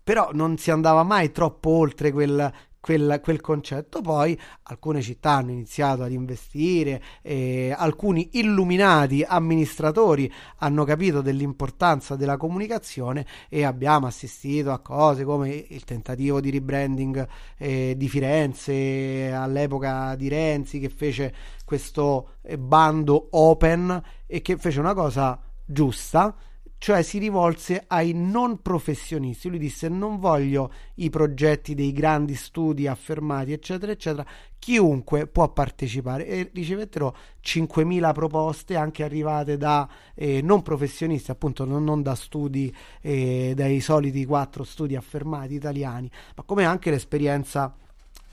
[0.03, 2.53] però non si andava mai troppo oltre quel,
[2.87, 4.01] Quel, quel, concetto.
[4.01, 12.37] Poi alcune città hanno iniziato ad investire, eh, alcuni illuminati amministratori hanno capito dell'importanza della
[12.37, 17.27] comunicazione e abbiamo assistito a cose come il tentativo di rebranding
[17.59, 21.35] eh, di Firenze all'epoca di Renzi che fece
[21.65, 26.37] questo eh, bando open e che fece una cosa giusta
[26.79, 29.49] cioè si rivolse ai non professionisti.
[29.49, 34.27] Lui disse: Non voglio i progetti dei grandi studi affermati, eccetera, eccetera.
[34.59, 41.85] Chiunque può partecipare e ricevettero 5.000 proposte anche arrivate da eh, non professionisti, appunto, non,
[41.85, 47.75] non da studi, eh, dai soliti quattro studi affermati italiani, ma come anche l'esperienza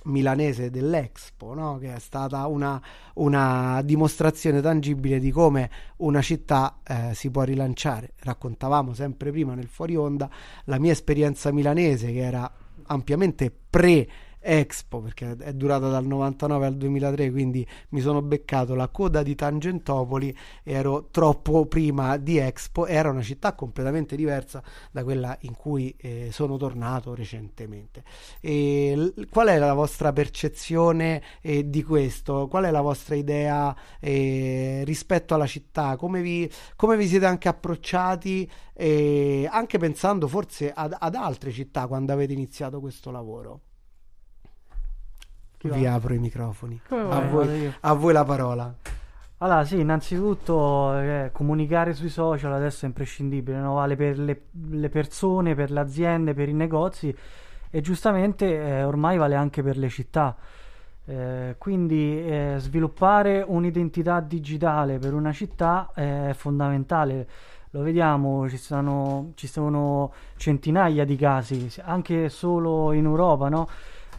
[0.05, 1.77] milanese dell'Expo, no?
[1.77, 2.81] che è stata una,
[3.15, 8.13] una, dimostrazione tangibile di come una città eh, si può rilanciare.
[8.19, 10.29] Raccontavamo sempre prima nel fuori onda
[10.65, 12.51] la mia esperienza milanese che era
[12.87, 14.07] ampiamente pre
[14.43, 19.35] Expo perché è durata dal 99 al 2003 quindi mi sono beccato la coda di
[19.35, 25.95] Tangentopoli ero troppo prima di Expo era una città completamente diversa da quella in cui
[25.97, 28.03] eh, sono tornato recentemente.
[28.41, 32.47] E l- qual è la vostra percezione eh, di questo?
[32.49, 35.95] Qual è la vostra idea eh, rispetto alla città?
[35.95, 42.11] Come vi, come vi siete anche approcciati anche pensando forse ad, ad altre città quando
[42.11, 43.61] avete iniziato questo lavoro
[45.69, 46.81] vi apro i microfoni.
[46.89, 48.73] A voi, a voi, la parola.
[49.37, 53.73] Allora, sì, innanzitutto eh, comunicare sui social adesso è imprescindibile, no?
[53.73, 57.13] vale per le, le, persone, per le aziende, per i negozi
[57.69, 60.35] e giustamente eh, ormai vale anche per le città.
[61.05, 67.27] Eh, quindi eh, sviluppare un'identità digitale per una città è fondamentale.
[67.71, 73.67] Lo vediamo, ci sono, ci sono centinaia di casi, anche solo in Europa, no?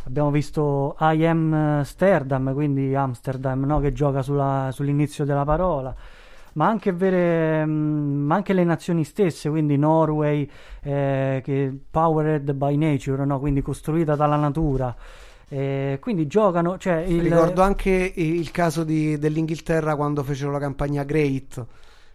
[0.07, 3.81] Abbiamo visto I am Amsterdam, quindi Amsterdam, no?
[3.81, 5.95] che gioca sulla, sull'inizio della parola,
[6.55, 10.49] ma anche, vere, ma anche, le nazioni stesse, quindi Norway,
[10.83, 13.41] eh, che powered by nature, no?
[13.41, 14.95] quindi costruita dalla natura.
[15.49, 16.79] Eh, quindi giocano.
[16.79, 17.21] Cioè il...
[17.21, 21.67] Ricordo anche il caso di, dell'Inghilterra quando fecero la campagna Great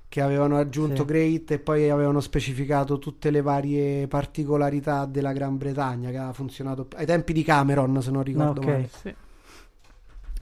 [0.10, 1.06] che avevano aggiunto Sì.
[1.06, 6.88] Great e poi avevano specificato tutte le varie particolarità della Gran Bretagna che ha funzionato
[6.96, 8.66] ai tempi di Cameron, se non ricordo Ok.
[8.66, 8.90] male.
[8.92, 9.16] Sì.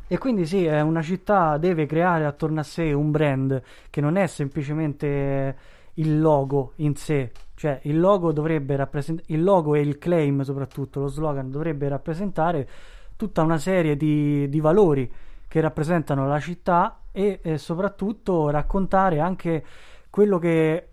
[0.10, 4.16] E quindi sì, è una città deve creare attorno a sé un brand che non
[4.16, 5.58] è semplicemente
[5.96, 11.02] il logo in sé, cioè il logo dovrebbe rappresentare, il logo e il claim soprattutto,
[11.02, 12.70] lo slogan dovrebbe rappresentare
[13.18, 15.12] tutta una serie di, di valori
[15.48, 19.66] che rappresentano la città e eh, soprattutto raccontare anche
[20.10, 20.88] quello che,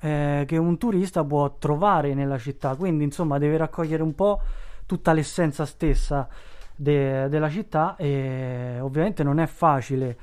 [0.00, 4.40] eh, che un turista può trovare nella città, quindi insomma deve raccogliere un po'
[4.86, 6.28] tutta l'essenza stessa
[6.74, 10.16] de- della città e ovviamente non è facile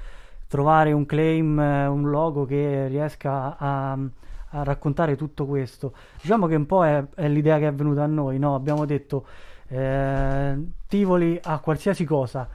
[0.48, 5.94] trovare un claim, eh, un logo che riesca a, a raccontare tutto questo.
[6.22, 8.56] Diciamo che un po' è, è l'idea che è venuta a noi, no?
[8.56, 9.26] Abbiamo detto
[9.68, 10.56] eh,
[10.88, 12.48] Tivoli a qualsiasi cosa.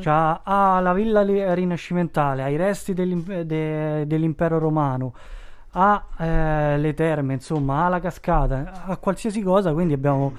[0.00, 1.22] C'ha ha la villa
[1.54, 5.14] rinascimentale, ha i resti dell'im- de- dell'impero romano,
[5.72, 10.32] ha eh, le terme, insomma, ha la cascata, ha qualsiasi cosa, quindi abbiamo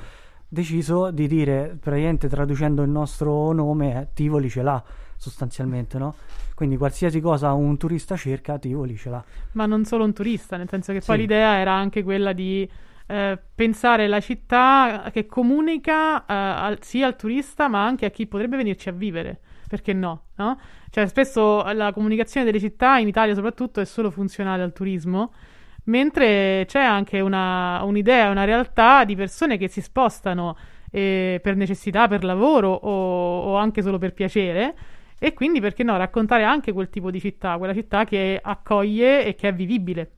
[0.48, 4.82] deciso di dire, praticamente traducendo il nostro nome, eh, Tivoli ce l'ha
[5.16, 6.16] sostanzialmente, no?
[6.56, 9.24] Quindi qualsiasi cosa un turista cerca, Tivoli ce l'ha.
[9.54, 11.22] Ma non solo un turista, nel senso che poi Sì.
[11.22, 12.68] l'idea era anche quella di
[13.08, 18.28] eh, pensare la città che comunica eh, al- sia al turista ma anche a chi
[18.28, 19.40] potrebbe venirci a vivere.
[19.68, 20.28] Perché no?
[20.36, 20.60] no?
[20.90, 25.34] Cioè, spesso la comunicazione delle città, in Italia soprattutto, è solo funzionale al turismo,
[25.86, 30.58] mentre c'è anche una, un'idea, una realtà di persone che si spostano
[30.90, 34.76] eh, per necessità, per lavoro o, o anche solo per piacere.
[35.20, 39.36] E quindi perché no, raccontare anche quel tipo di città, quella città che accoglie e
[39.36, 40.12] che è vivibile.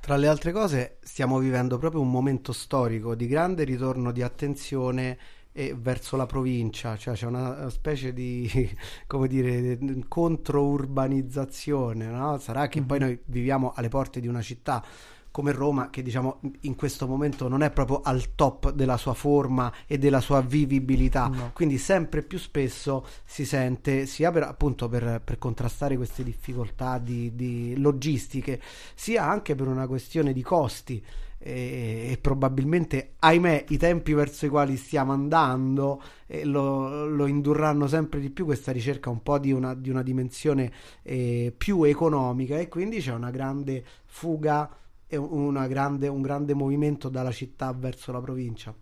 [0.00, 5.18] Tra le altre cose, stiamo vivendo proprio un momento storico di grande ritorno di attenzione
[5.52, 8.48] eh, verso la provincia, cioè c'è una specie di,
[9.06, 9.78] come dire,
[10.08, 12.38] controurbanizzazione, no?
[12.38, 14.82] Sarà che poi noi viviamo alle porte di una città
[15.30, 19.72] come Roma, che diciamo in questo momento non è proprio al top della sua forma
[19.86, 21.50] e della sua vivibilità, No.
[21.52, 27.34] quindi sempre più spesso si sente, sia per, appunto per, per contrastare queste difficoltà di,
[27.34, 28.60] di logistiche,
[28.94, 31.02] sia anche per una questione di costi
[31.38, 37.86] e, e probabilmente, ahimè, i tempi verso i quali stiamo andando eh, lo, lo indurranno
[37.86, 40.70] sempre di più questa ricerca un po' di una, di una dimensione
[41.02, 44.68] eh, più economica e quindi c'è una grande fuga
[45.08, 48.74] grande, un grande movimento dalla città verso la provincia.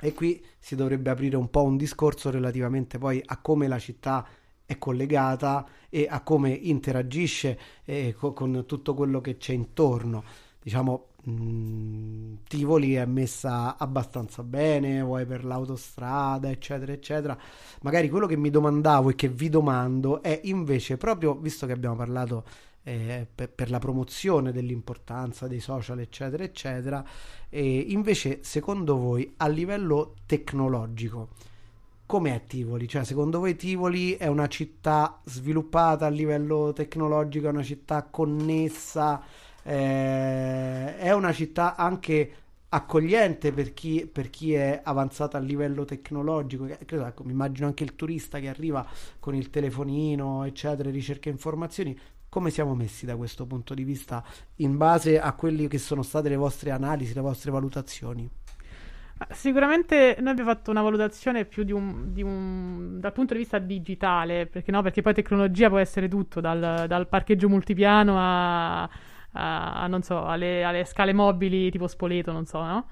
[0.00, 4.26] E qui si dovrebbe aprire un po' un discorso relativamente poi a come la città
[4.66, 10.24] è collegata e a come interagisce eh, co- con tutto quello che c'è intorno.
[10.62, 17.38] Diciamo, mh, Tivoli è messa abbastanza bene, vuoi per l'autostrada, eccetera, eccetera.
[17.82, 21.96] Magari quello che mi domandavo e che vi domando è invece proprio, visto che abbiamo
[21.96, 22.44] parlato
[22.84, 27.04] eh, per, per la promozione dell'importanza dei social, eccetera, eccetera,
[27.48, 31.30] e invece secondo voi a livello tecnologico
[32.06, 32.86] com'è Tivoli?
[32.86, 39.22] Cioè, secondo voi Tivoli è una città sviluppata a livello tecnologico, è una città connessa,
[39.62, 42.32] eh, è una città anche
[42.68, 46.66] accogliente per chi, per chi è avanzato a livello tecnologico.
[46.84, 48.86] Credo, ecco, mi immagino anche il turista che arriva
[49.20, 51.98] con il telefonino, eccetera, ricerca informazioni.
[52.34, 54.20] Come siamo messi da questo punto di vista
[54.56, 58.28] in base a quelle che sono state le vostre analisi, le vostre valutazioni?
[59.30, 63.58] Sicuramente noi abbiamo fatto una valutazione più di un, di un- dal punto di vista
[63.58, 64.82] digitale, perché no?
[64.82, 70.64] Perché poi tecnologia può essere tutto, dal, dal parcheggio multipiano a, a- a, so, alle,
[70.64, 72.86] alle scale mobili tipo Spoleto, non so, no?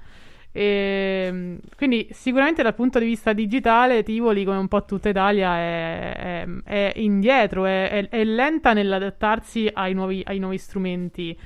[0.54, 6.44] E, quindi sicuramente dal punto di vista digitale Tivoli, come un po' tutta Italia, è,
[6.44, 11.36] è- è indietro, è, è- lenta nell'adattarsi ai nuovi, ai nuovi strumenti.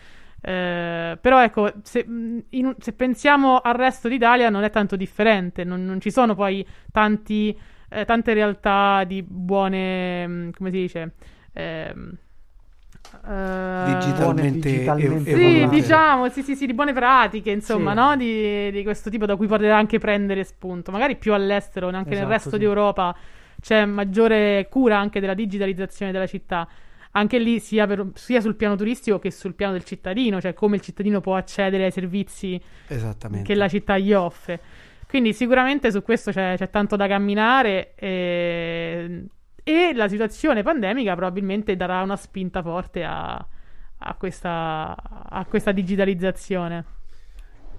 [0.40, 2.04] Eh, però ecco, se,
[2.50, 6.64] in se pensiamo al resto d'Italia non è tanto differente, non, non ci sono poi
[6.92, 7.56] tanti,
[7.88, 11.12] eh, tante realtà di buone, come si dice,
[11.52, 12.18] ehm, eh,
[13.84, 17.96] Digitalmente, digitalmente ev- sì, diciamo, sì, sì, sì, di buone pratiche, insomma, Sì.
[17.96, 18.16] no?
[18.16, 20.90] Di, di questo tipo da cui poter anche prendere spunto.
[20.90, 22.58] Magari più all'estero, anche nel Esatto, resto sì.
[22.58, 23.16] d'Europa
[23.60, 26.68] c'è maggiore cura anche della digitalizzazione della città.
[27.12, 30.76] Anche lì, sia, per- sia sul piano turistico che sul piano del cittadino, cioè come
[30.76, 32.60] il cittadino può accedere ai servizi
[33.42, 34.60] che la città gli offre.
[35.08, 39.24] Quindi sicuramente su questo c'è, c'è tanto da camminare e,
[39.68, 43.34] e la situazione pandemica probabilmente darà una spinta forte a,
[43.98, 44.94] a, questa,
[45.28, 46.84] a questa digitalizzazione.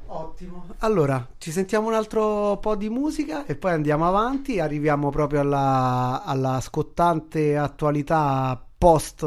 [0.07, 0.65] Ottimo.
[0.79, 4.59] Allora, ci sentiamo un altro po' di musica e poi andiamo avanti.
[4.59, 9.25] Arriviamo proprio alla, alla scottante attualità post,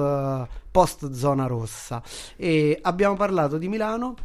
[0.71, 2.03] post, zona rossa.
[2.37, 4.17] E abbiamo parlato di Milano.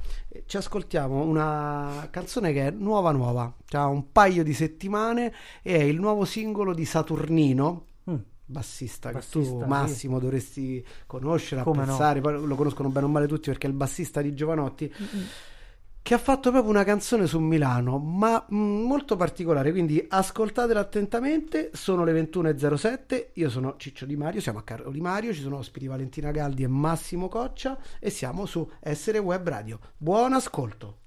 [0.45, 5.83] Ci ascoltiamo una canzone che è nuova nuova, ha un paio di settimane e è
[5.83, 7.85] il nuovo singolo di Saturnino
[8.45, 9.67] bassista, bassista che tu sì.
[9.67, 12.45] Massimo dovresti conoscere, Come apprezzare, no?
[12.45, 14.91] lo conoscono bene o male tutti perché è il bassista di Giovanotti.
[14.93, 15.25] Mm-hmm.
[16.01, 21.71] Che ha fatto proprio una canzone su Milano, ma mm, molto particolare, quindi ascoltatela attentamente.
[21.73, 23.29] Sono le 21.07.
[23.33, 26.61] Io sono Ciccio Di Mario, siamo a Carlo Di Mario, ci sono ospiti Valentina Galdi
[26.61, 29.79] e Massimo Coccia e siamo su Essere Web Radio.
[29.97, 30.97] Buon ascolto.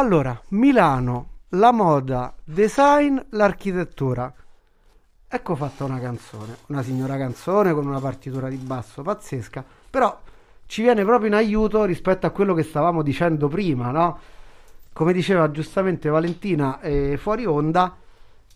[0.00, 4.32] Allora, Milano, la moda, design, l'architettura.
[5.28, 10.18] Ecco fatta una canzone, una signora canzone con una partitura di basso pazzesca, però
[10.64, 14.18] ci viene proprio in aiuto rispetto a quello che stavamo dicendo prima, no?
[14.94, 17.94] Come diceva giustamente Valentina eh, fuori onda,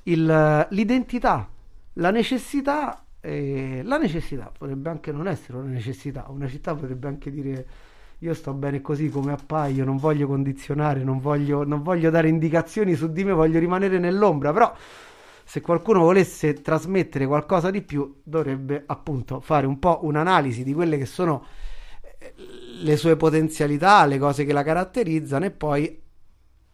[0.05, 1.47] il- l'identità,
[1.95, 7.31] la necessità, eh, la necessità potrebbe anche non essere una necessità, una città potrebbe anche
[7.31, 7.67] dire
[8.19, 12.95] io sto bene così come appaio, non voglio condizionare, non voglio, non voglio dare indicazioni
[12.95, 14.75] su di me, voglio rimanere nell'ombra, però
[15.45, 20.97] se qualcuno volesse trasmettere qualcosa di più dovrebbe appunto fare un po' un'analisi di quelle
[20.97, 21.45] che sono
[22.19, 22.33] eh,
[22.83, 26.03] le sue potenzialità, le cose che la caratterizzano e poi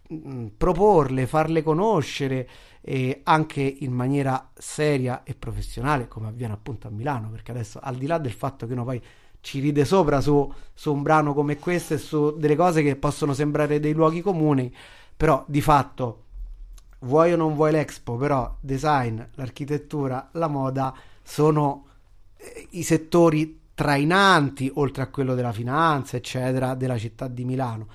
[0.08, 2.48] mh, proporle, farle conoscere
[2.80, 7.96] e anche in maniera seria e professionale come avviene appunto a Milano perché adesso al
[7.96, 9.02] di là del fatto che uno poi
[9.40, 13.32] ci ride sopra su, su un brano come questo e su delle cose che possono
[13.32, 14.72] sembrare dei luoghi comuni
[15.16, 16.24] però di fatto
[17.00, 21.86] vuoi o non vuoi l'Expo però design, l'architettura, la moda sono
[22.36, 27.88] eh, i settori trainanti oltre a quello della finanza eccetera della città di Milano.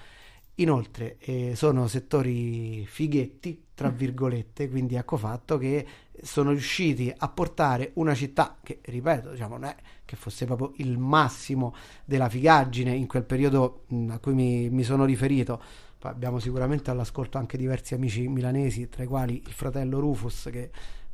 [0.55, 5.85] Inoltre eh, sono settori fighetti, tra virgolette, quindi ecco fatto che
[6.22, 10.97] sono riusciti a portare una città che, ripeto, diciamo, non è che fosse proprio il
[10.97, 11.74] massimo
[12.05, 15.61] della figaggine in quel periodo mh, a cui mi, mi sono riferito.
[15.97, 20.70] Poi abbiamo sicuramente all'ascolto anche diversi amici milanesi, tra i quali il fratello Rufus che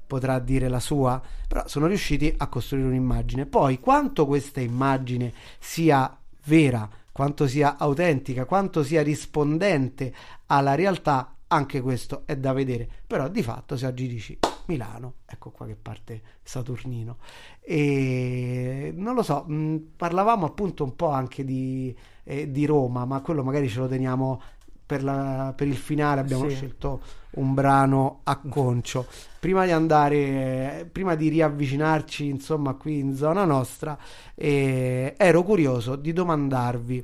[0.06, 3.46] potrà dire la sua, però sono riusciti a costruire un'immagine.
[3.46, 10.14] Poi quanto questa immagine sia vera, quanto sia autentica, quanto sia rispondente
[10.48, 12.88] alla realtà, anche questo è da vedere.
[13.06, 14.38] Però di fatto se oggi dici
[14.68, 17.18] Milano, ecco qua che parte Saturnino.
[17.60, 23.20] E non lo so, mh, parlavamo appunto un po' anche di, eh, di Roma, ma
[23.22, 24.42] quello magari ce lo teniamo
[24.86, 26.22] per, la- per il finale.
[26.22, 26.56] Abbiamo Sì.
[26.56, 29.06] scelto un brano a concio.
[29.40, 33.98] Prima di andare, prima di riavvicinarci, insomma, qui in zona nostra,
[34.36, 37.04] eh, ero curioso di domandarvi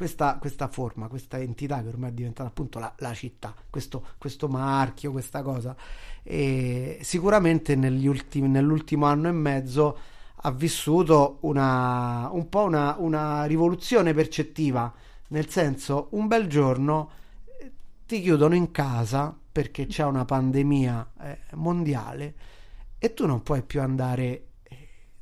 [0.00, 4.48] questa, questa forma, questa entità che ormai è diventata appunto la, la città, questo, questo
[4.48, 5.76] marchio, questa cosa,
[6.22, 9.98] e sicuramente ultimi, nell'ultimo anno e mezzo
[10.36, 14.90] ha vissuto una, un po' una, una rivoluzione percettiva,
[15.28, 17.10] nel senso un bel giorno
[17.60, 17.70] eh,
[18.06, 22.34] ti chiudono in casa perché c'è una pandemia eh, mondiale
[22.96, 24.46] e tu non puoi più andare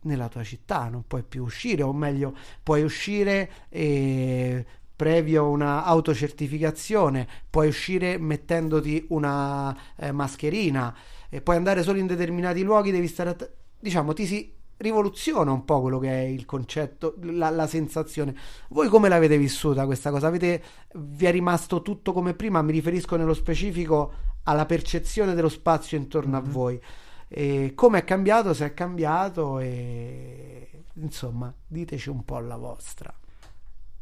[0.08, 7.28] nella tua città, non puoi più uscire, o meglio, puoi uscire eh, previo una autocertificazione,
[7.48, 10.92] puoi uscire mettendoti una eh, mascherina,
[11.28, 15.64] e puoi andare solo in determinati luoghi, devi stare att- diciamo, ti si rivoluziona un
[15.64, 18.34] po' quello che è il concetto, la, la sensazione.
[18.70, 20.26] Voi come l'avete vissuta questa cosa?
[20.28, 20.62] Avete,
[20.94, 22.62] vi è rimasto tutto come prima?
[22.62, 24.12] Mi riferisco nello specifico
[24.44, 26.80] alla percezione dello spazio intorno a voi.
[27.28, 33.12] E come è cambiato, se è cambiato e insomma, diteci un po' la vostra.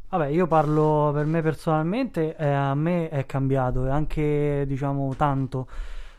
[0.09, 5.67] Vabbè, io parlo per me personalmente, eh, a me è cambiato e anche diciamo tanto,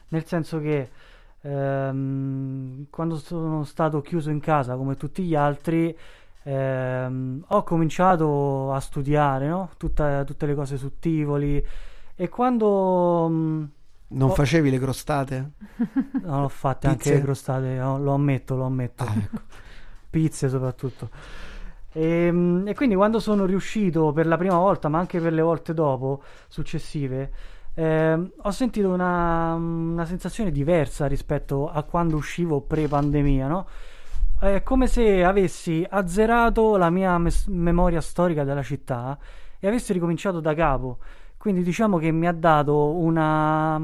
[0.09, 0.91] nel senso che
[1.41, 5.97] ehm, quando sono stato chiuso in casa come tutti gli altri,
[6.43, 9.71] ehm, ho cominciato a studiare, no?
[9.79, 11.65] Tutta- tutte le cose su Tivoli
[12.15, 13.65] e quando mm,
[14.11, 14.35] Non Oh.
[14.35, 15.51] facevi le crostate?
[16.23, 19.05] non l'ho fatte anche le crostate, no, lo ammetto, lo ammetto.
[19.05, 19.41] Ah, ecco.
[20.11, 21.11] Pizze soprattutto.
[21.93, 25.75] Ehm, E, quindi quando sono riuscito per la prima volta, ma anche per le volte
[25.75, 27.33] dopo, successive,
[27.75, 33.67] ehm, ho sentito una, una sensazione diversa rispetto a quando uscivo pre-pandemia, no?
[34.41, 39.19] È come se avessi azzerato la mia mes- memoria storica della città
[39.59, 40.99] e avessi ricominciato da capo.
[41.39, 43.81] Quindi diciamo che mi ha dato una,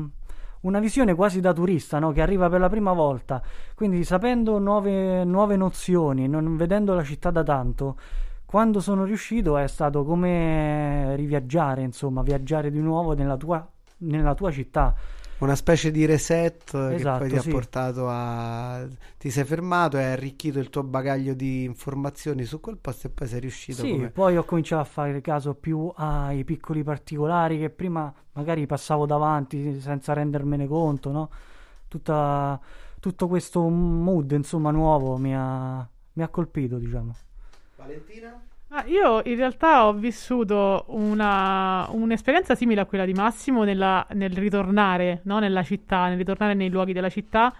[0.60, 2.12] una visione quasi da turista, no?
[2.12, 3.40] Che arriva per la prima volta.
[3.74, 7.96] Quindi sapendo nuove, nuove nozioni, non vedendo la città da tanto,
[8.44, 13.66] quando sono riuscito è stato come riviaggiare, insomma, viaggiare di nuovo nella tua,
[13.98, 14.94] nella tua città.
[15.38, 17.50] Una specie di reset che poi Esatto, ti ha sì.
[17.50, 18.86] portato a...
[19.18, 23.10] Ti sei fermato e hai arricchito il tuo bagaglio di informazioni su quel posto e
[23.10, 24.10] poi sei riuscito Sì, come...
[24.10, 29.80] poi ho cominciato a fare caso più ai piccoli particolari che prima magari passavo davanti
[29.80, 31.30] senza rendermene conto, no?
[31.88, 32.58] Tutta-
[33.00, 37.14] tutto questo mood, insomma, nuovo mi ha, mi ha colpito, diciamo.
[37.76, 38.40] Valentina?
[38.76, 44.32] Ah, io in realtà ho vissuto una- un'esperienza simile a quella di Massimo nella- nel
[44.32, 47.54] ritornare no, nella città, nel ritornare nei luoghi della città,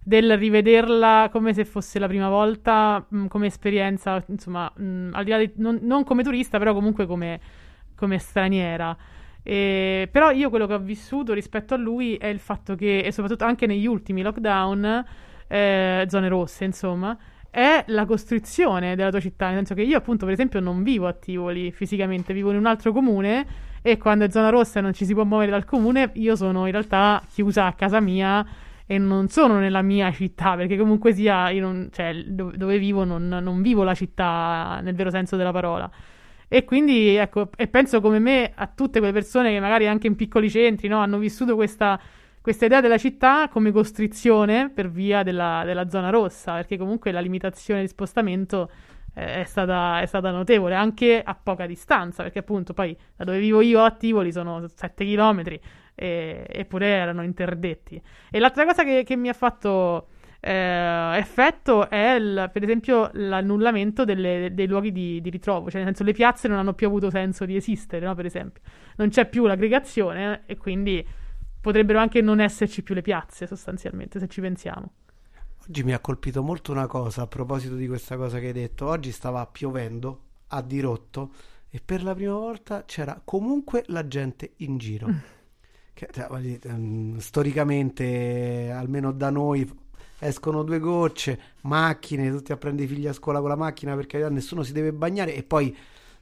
[0.00, 5.30] del rivederla come se fosse la prima volta, mh, come esperienza, insomma, mh, al di
[5.30, 7.40] là di, non, non come turista, però comunque come,
[7.96, 8.96] come straniera.
[9.42, 13.10] E- però io quello che ho vissuto rispetto a lui è il fatto che, e
[13.10, 15.04] soprattutto anche negli ultimi lockdown,
[15.48, 17.16] eh, zone rosse, insomma,
[17.54, 19.46] è la costruzione della tua città.
[19.46, 22.66] Nel senso che io, appunto, per esempio, non vivo a Tivoli fisicamente, vivo in un
[22.66, 23.46] altro comune.
[23.80, 26.66] E quando è zona rossa e non ci si può muovere dal comune, io sono
[26.66, 28.44] in realtà chiusa a casa mia
[28.86, 33.28] e non sono nella mia città, perché comunque sia, non- cioè, dove, dove vivo non,
[33.28, 35.88] non vivo la città nel vero senso della parola.
[36.48, 40.16] E quindi, ecco, e penso come me a tutte quelle persone che magari anche in
[40.16, 42.00] piccoli centri, no, hanno vissuto questa,
[42.44, 47.20] questa idea della città come costrizione per via della, della zona rossa, perché comunque la
[47.20, 48.70] limitazione di spostamento
[49.14, 53.38] eh, è stata, è stata notevole, anche a poca distanza, perché appunto poi da dove
[53.38, 55.58] vivo io a Tivoli sono 7 chilometri,
[55.94, 57.98] e- eppure erano interdetti.
[58.30, 60.08] E l'altra cosa che, che mi ha fatto
[60.40, 65.86] eh, effetto è il- per esempio l'annullamento delle- dei luoghi di, di ritrovo, cioè nel
[65.86, 68.14] senso le piazze non hanno più avuto senso di esistere, no?
[68.14, 68.60] Per esempio,
[68.96, 71.22] non c'è più l'aggregazione e quindi
[71.64, 74.92] potrebbero anche non esserci più le piazze sostanzialmente, se ci pensiamo.
[75.66, 78.86] Oggi mi ha colpito molto una cosa a proposito di questa cosa che hai detto.
[78.86, 81.32] Oggi stava piovendo a dirotto
[81.70, 85.08] e per la prima volta c'era comunque la gente in giro.
[85.94, 89.66] Che, cioè, ehm, storicamente, almeno da noi,
[90.18, 94.28] escono due gocce, macchine, tutti a prendere i figli a scuola con la macchina perché
[94.28, 95.74] nessuno si deve bagnare e poi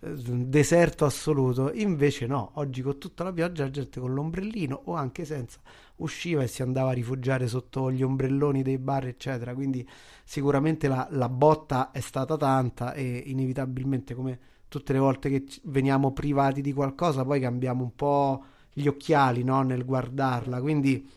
[0.03, 1.73] eh, deserto assoluto.
[1.73, 5.61] Invece no, oggi con tutta la pioggia la gente con l'ombrellino o anche senza
[5.97, 9.55] usciva e si andava a rifugiare sotto gli ombrelloni dei bar, eccetera.
[9.55, 9.89] Quindi
[10.25, 14.39] sicuramente la, la botta è stata tanta e inevitabilmente come
[14.69, 19.63] tutte le volte che veniamo privati di qualcosa poi cambiamo un po' gli occhiali no,
[19.63, 20.61] nel guardarla.
[20.61, 21.09] Quindi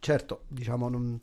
[0.00, 1.18] certo, diciamo, non,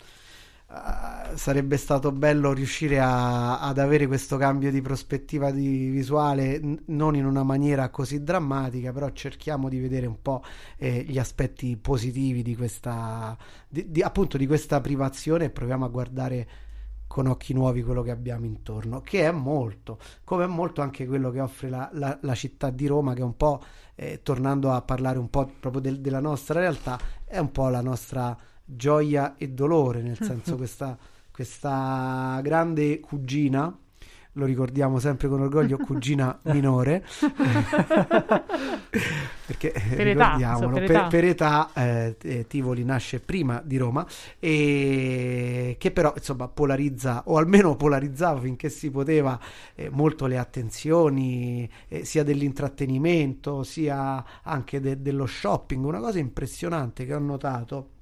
[0.70, 6.82] eh, sarebbe stato bello riuscire a- ad avere questo cambio di prospettiva di visuale, n-
[6.88, 10.44] non in una maniera così drammatica, però cerchiamo di vedere un po'
[10.78, 13.38] eh, gli aspetti positivi di questa,
[13.68, 16.48] di- di- appunto di questa privazione e proviamo a guardare
[17.08, 21.32] con occhi nuovi quello che abbiamo intorno, che è molto, come è molto anche quello
[21.32, 23.62] che offre la, la- la città di Roma, che è un po',
[23.96, 27.82] eh, tornando a parlare un po' proprio del- della nostra realtà, è un po' la
[27.82, 28.38] nostra
[28.68, 30.98] gioia e dolore, nel senso questa,
[31.32, 33.76] questa grande cugina,
[34.38, 37.04] lo ricordiamo sempre con orgoglio, cugina minore,
[39.48, 41.08] perché eh, Per età, ricordiamolo, insomma, per per, età.
[41.08, 44.06] per età eh, eh, Tivoli nasce prima di Roma
[44.40, 49.40] e che però insomma polarizza o almeno polarizzava finché si poteva
[49.74, 57.06] eh, molto le attenzioni eh, sia dell'intrattenimento sia anche de- dello shopping una cosa impressionante
[57.06, 57.96] che ho notato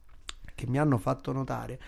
[0.55, 1.79] che mi hanno fatto notare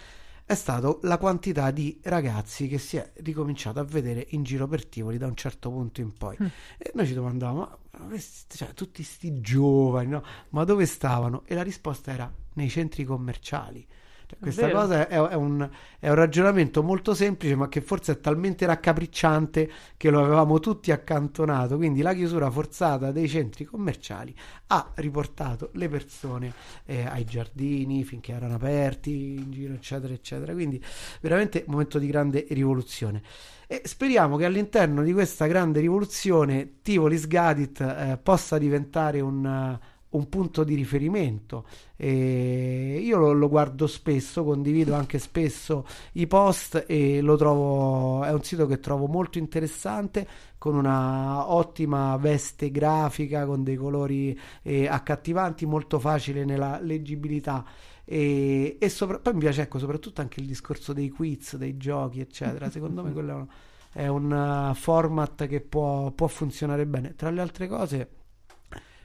[0.47, 4.85] è stato la quantità di ragazzi che si è ricominciato a vedere in giro per
[4.85, 6.37] Tivoli da un certo punto in poi.
[6.77, 10.23] E noi ci domandavamo, ma, questi- cioè, tutti sti giovani, no?
[10.51, 11.43] Ma dove stavano?
[11.45, 13.85] E la risposta era nei centri commerciali.
[14.27, 14.79] Cioè, questa vero.
[14.79, 15.69] cosa è, è un,
[15.99, 20.91] è un ragionamento molto semplice, ma che forse è talmente raccapricciante che lo avevamo tutti
[20.91, 21.77] accantonato.
[21.77, 24.35] Quindi la chiusura forzata dei centri commerciali
[24.67, 26.51] ha riportato le persone
[26.85, 30.51] eh, ai giardini finché erano aperti in giro, eccetera, eccetera.
[30.51, 30.83] Quindi
[31.21, 33.21] veramente un momento di grande rivoluzione.
[33.65, 39.77] E speriamo che all'interno di questa grande rivoluzione Tivoli Sgadit eh, possa diventare un,
[40.09, 41.65] un punto di riferimento.
[41.95, 48.31] E io lo, lo guardo spesso, condivido anche spesso i post e lo trovo, è
[48.31, 50.27] un sito che trovo molto interessante
[50.57, 57.65] con una ottima veste grafica, con dei colori eh, accattivanti, molto facile nella leggibilità.
[58.05, 62.21] E, e sopra- poi mi piace ecco, soprattutto anche il discorso dei quiz, dei giochi,
[62.21, 62.69] eccetera.
[62.71, 63.47] Secondo me quello
[63.91, 67.15] è un, uh, format che può, può funzionare bene.
[67.15, 68.16] Tra le altre cose,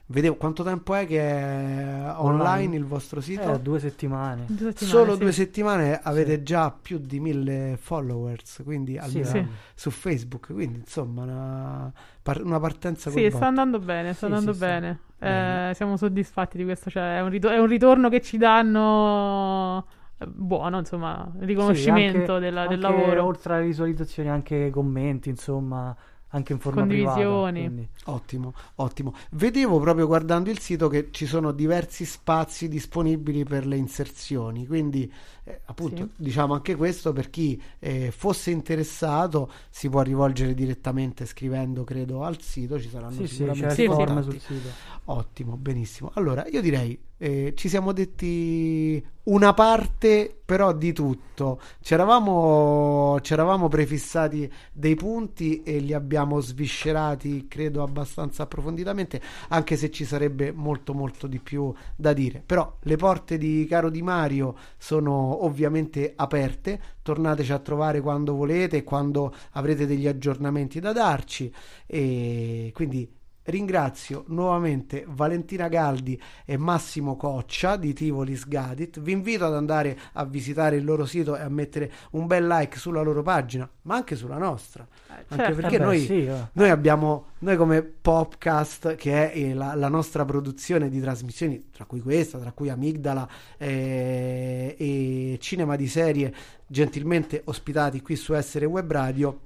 [0.07, 2.77] vedevo quanto tempo è che è online, Online.
[2.77, 3.55] il vostro sito?
[3.55, 4.45] Eh, due settimane.
[4.47, 5.19] Due settimane, Solo sì.
[5.21, 6.43] due settimane avete Sì.
[6.43, 9.47] già più di mille followers, quindi almeno sì.
[9.75, 11.93] su Facebook, quindi insomma una,
[12.23, 14.65] par- una partenza Sì, sta andando bene, sta Sì, andando sì, sì.
[14.65, 14.99] bene.
[15.19, 15.75] Eh, Bene.
[15.75, 19.87] siamo soddisfatti di questo, cioè è un, rito- è un ritorno che ci danno
[20.19, 23.25] eh, buono, insomma, riconoscimento Sì, anche- della- del anche lavoro.
[23.25, 25.95] Oltre alle visualizzazioni, anche commenti, insomma,
[26.35, 27.15] anche in forma privata.
[27.15, 27.61] Condivisioni.
[27.65, 29.15] quindi- Ottimo, ottimo.
[29.33, 35.11] Vedevo proprio guardando il sito che ci sono diversi spazi disponibili per le inserzioni, quindi
[35.45, 36.23] eh, appunto Sì.
[36.23, 42.41] diciamo anche questo per chi eh, fosse interessato si può rivolgere direttamente scrivendo credo al
[42.41, 44.23] sito, ci saranno Sì, sicuramente Sì, sì.
[44.23, 44.69] sul sito.
[45.07, 46.11] Ottimo, benissimo.
[46.15, 51.61] Allora io direi eh, ci siamo detti una parte però di tutto.
[51.81, 59.21] C'eravamo, c'eravamo prefissati dei punti e li abbiamo sviscerati, credo, abbastanza approfonditamente,
[59.51, 62.43] anche se ci sarebbe molto molto di più da dire.
[62.45, 68.83] Però le porte di Caro Di Mario sono ovviamente aperte, tornateci a trovare quando volete
[68.83, 71.53] quando avrete degli aggiornamenti da darci
[71.87, 79.01] e quindi Ringrazio nuovamente Valentina Galdi e Massimo Coccia di Tivoli Sgadit.
[79.01, 82.79] Vi invito ad andare a visitare il loro sito e a mettere un bel like
[82.79, 84.87] sulla loro pagina, ma anche sulla nostra.
[85.09, 85.55] Anche certo.
[85.57, 86.49] perché Eh beh, noi, sì, eh.
[86.53, 91.85] noi abbiamo, noi come Popcast, che è eh, la, la nostra produzione di trasmissioni, tra
[91.85, 93.29] cui questa, tra cui Amigdala
[93.59, 96.33] eh, e Cinema di Serie,
[96.65, 99.41] gentilmente ospitati qui su Essere Web Radio,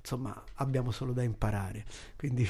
[0.00, 1.84] insomma, abbiamo solo da imparare.
[2.16, 2.48] Quindi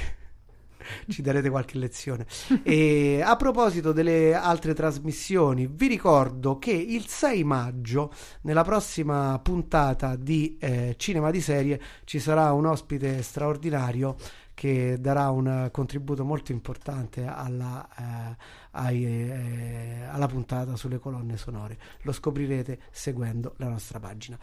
[1.08, 2.26] ci darete qualche lezione.
[2.62, 8.12] E a proposito delle altre trasmissioni, vi ricordo che il 6 maggio,
[8.42, 14.16] nella prossima puntata di eh, Cinema di Serie, ci sarà un ospite straordinario
[14.58, 18.36] che darà un contributo molto importante alla, eh,
[18.72, 21.78] ai, eh, alla puntata sulle colonne sonore.
[22.02, 24.36] Lo scoprirete seguendo la nostra pagina.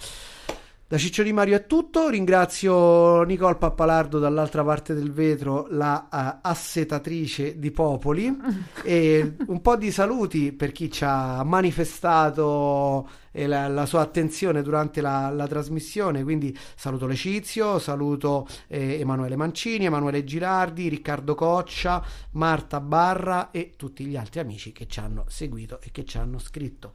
[0.87, 6.39] Da Ciccio Di Mario è tutto, ringrazio Nicole Pappalardo dall'altra parte del vetro, la eh,
[6.43, 8.31] assetatrice di popoli.
[8.85, 14.61] E un po' di saluti per chi ci ha manifestato eh, la, la sua attenzione
[14.61, 22.05] durante la, la trasmissione, quindi saluto Lecizio, saluto eh, Emanuele Mancini, Emanuele Girardi, Riccardo Coccia,
[22.33, 26.37] Marta Barra e tutti gli altri amici che ci hanno seguito e che ci hanno
[26.37, 26.93] scritto.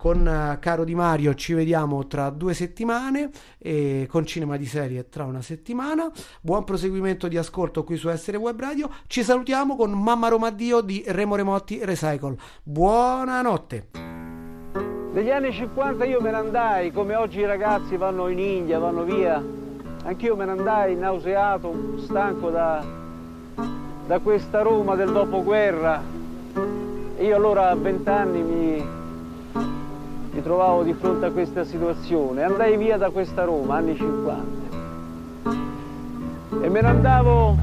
[0.00, 3.28] Con eh, Caro Di Mario ci vediamo tra due settimane
[3.58, 6.10] e con Cinema di Serie tra una settimana.
[6.40, 8.88] Buon proseguimento di ascolto qui su Essere Web Radio.
[9.06, 12.34] Ci salutiamo con Mamma Romaddio di Remo Remotti Recycle.
[12.62, 13.88] Buonanotte.
[15.12, 19.02] Negli anni 50 io me ne andai, come oggi i ragazzi vanno in India, vanno
[19.04, 19.44] via.
[20.04, 22.82] Anch'io me ne andai nauseato, stanco da,
[24.06, 26.02] da questa Roma del dopoguerra.
[27.18, 28.98] Io allora a vent'anni mi,
[30.32, 32.42] mi trovavo di fronte a questa situazione.
[32.42, 34.78] Andai via da questa Roma, anni 50.
[36.62, 37.56] E me ne andavo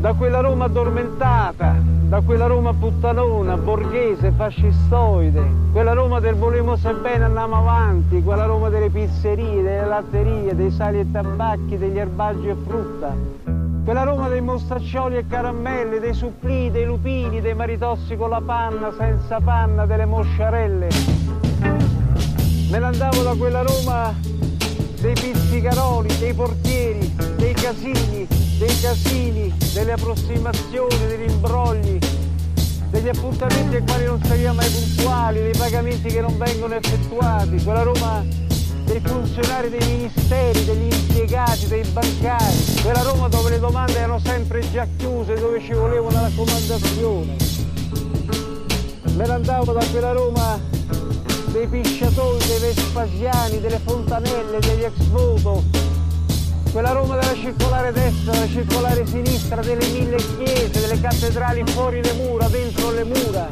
[0.00, 1.76] da quella Roma addormentata,
[2.08, 8.46] da quella Roma puttanona, borghese, fascistoide, quella Roma del volemo se bene andiamo avanti, quella
[8.46, 13.14] Roma delle pizzerie, delle latterie, dei sali e tabacchi, degli erbaggi e frutta,
[13.90, 18.94] quella Roma dei mostaccioli e caramelle, dei supplì, dei lupini, dei maritossi con la panna,
[18.96, 20.86] senza panna, delle mosciarelle.
[22.70, 24.14] Me ne andavo da quella Roma
[25.00, 28.28] dei pizzicaroli, dei portieri, dei casini,
[28.60, 31.98] dei casini, delle approssimazioni, degli imbrogli,
[32.90, 37.82] degli appuntamenti ai quali non si mai puntuali, dei pagamenti che non vengono effettuati, quella
[37.82, 38.24] Roma
[38.84, 42.49] dei funzionari dei ministeri, degli impiegati, dei bancari,
[42.82, 47.36] quella Roma dove le domande erano sempre già chiuse, dove ci voleva una raccomandazione.
[49.14, 50.58] Me ne andavo da quella Roma
[51.48, 55.64] dei pisciatori, dei Vespasiani, delle fontanelle, degli ex voto,
[56.72, 62.12] quella Roma della circolare destra, della circolare sinistra, delle mille chiese, delle cattedrali fuori le
[62.12, 63.48] mura, dentro le mura,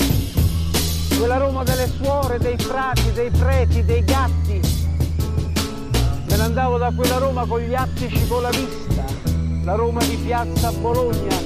[1.19, 4.61] quella Roma delle suore, dei frati, dei preti, dei gatti.
[6.29, 8.88] Me ne andavo da quella Roma con gli attici con la vista,
[9.63, 11.37] la Roma di piazza Bologna,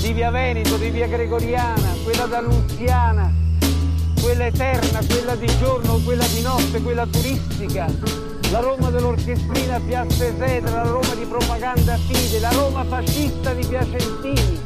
[0.00, 3.32] di via Veneto, di via Gregoriana, quella d'Annunziana,
[4.20, 7.86] quella eterna, quella di giorno, quella di notte, quella turistica,
[8.50, 14.60] la Roma dell'orchestrina Piazza Esedra, la Roma di propaganda fide, la Roma fascista di Piacentini.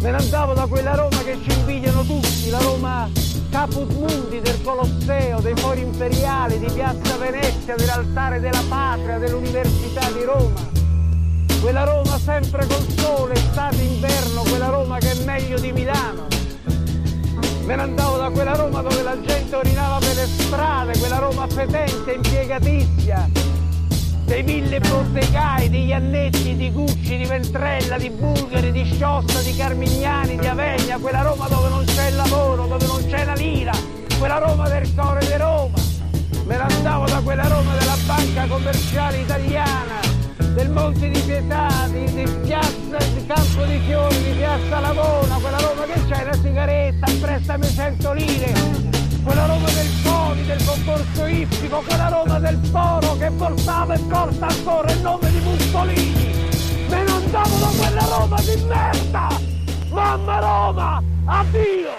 [0.00, 3.08] Me ne andavo da quella Roma che ci invidiano tutti, la Roma
[3.50, 10.24] caput mundi del Colosseo, dei fori imperiali, di Piazza Venezia, dell'altare della patria, dell'Università di
[10.24, 10.81] Roma.
[11.62, 16.26] Quella Roma sempre col sole, estate, inverno, quella Roma che è meglio di Milano.
[17.64, 21.46] Me ne andavo da quella Roma dove la gente orinava per le strade, quella Roma
[21.46, 23.30] fetente, impiegatizia,
[24.24, 30.36] dei mille bottegai, di Iannetti, di Gucci, di Ventrella, di Bulgari, di Sciossa, di Carmignani,
[30.36, 33.72] di Avegna, quella Roma dove non c'è il lavoro, dove non c'è la lira,
[34.18, 35.78] quella Roma del cuore di Roma.
[36.44, 40.00] Me ne andavo da quella Roma della banca commerciale italiana,
[40.54, 45.58] del Monte di Pietà, di, di piazza di Campo di Fiori, di piazza Lavona, quella
[45.58, 48.52] Roma che c'è la sigaretta, prestami 100 lire,
[49.24, 54.46] quella Roma del CONI, del concorso ippico, quella Roma del Toro che portava e porta
[54.46, 56.50] ancora il nome di Mussolini.
[56.88, 59.28] Me ne andavo da quella Roma di merda!
[59.90, 61.90] Mamma Roma, addio!